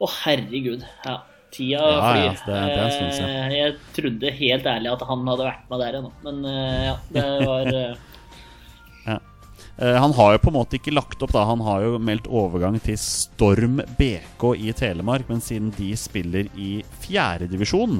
[0.00, 0.84] Å, herregud.
[1.06, 1.20] Ja.
[1.54, 2.24] Tida Ja, flyr.
[2.24, 3.30] ja, det- det er stund siden.
[3.30, 6.96] Eh, Jeg trodde helt ærlig at han hadde vært med der ennå, men uh, ja,
[7.12, 7.94] det var eh,
[9.76, 11.44] Eh, han har jo på en måte ikke lagt opp, da.
[11.48, 16.84] Han har jo meldt overgang til Storm BK i Telemark, men siden de spiller i
[17.02, 17.96] fjerdedivisjon,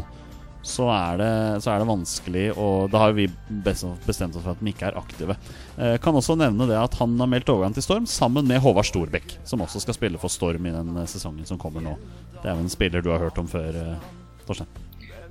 [0.65, 3.27] så, er det- så er det vanskelig, og da har vi
[3.65, 5.37] bestemt oss for at de ikke er aktive.
[5.79, 8.89] Eh, kan også nevne det at han har meldt overgang til Storm sammen med Håvard
[8.89, 11.95] Storbekk, som også skal spille for Storm i den eh, sesongen som kommer nå.
[12.41, 14.11] Det er jo en spiller du har hørt om før, eh,
[14.49, 14.69] Torstein.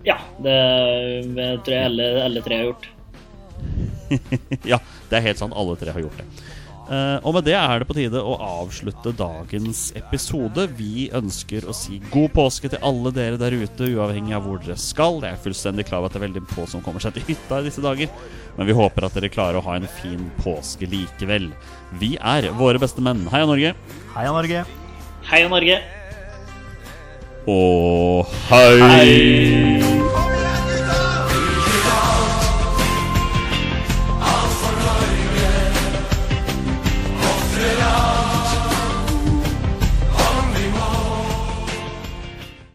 [0.05, 0.57] Ja, det
[1.63, 2.87] tror jeg alle, alle tre har gjort.
[4.73, 4.79] ja,
[5.09, 5.53] det er helt sant.
[5.55, 6.25] Alle tre har gjort det.
[6.83, 10.65] Eh, og med det er det på tide å avslutte dagens episode.
[10.75, 14.75] Vi ønsker å si god påske til alle dere der ute, uavhengig av hvor dere
[14.79, 15.21] skal.
[15.23, 17.61] Jeg er fullstendig klar over at det er veldig få som kommer seg til hytta
[17.61, 18.11] i disse dager,
[18.57, 21.51] men vi håper at dere klarer å ha en fin påske likevel.
[22.03, 23.23] Vi er våre beste menn.
[23.31, 23.75] Heia Norge!
[24.17, 24.65] Heia Norge.
[25.31, 25.79] Heia Norge!
[27.47, 29.79] Og hei!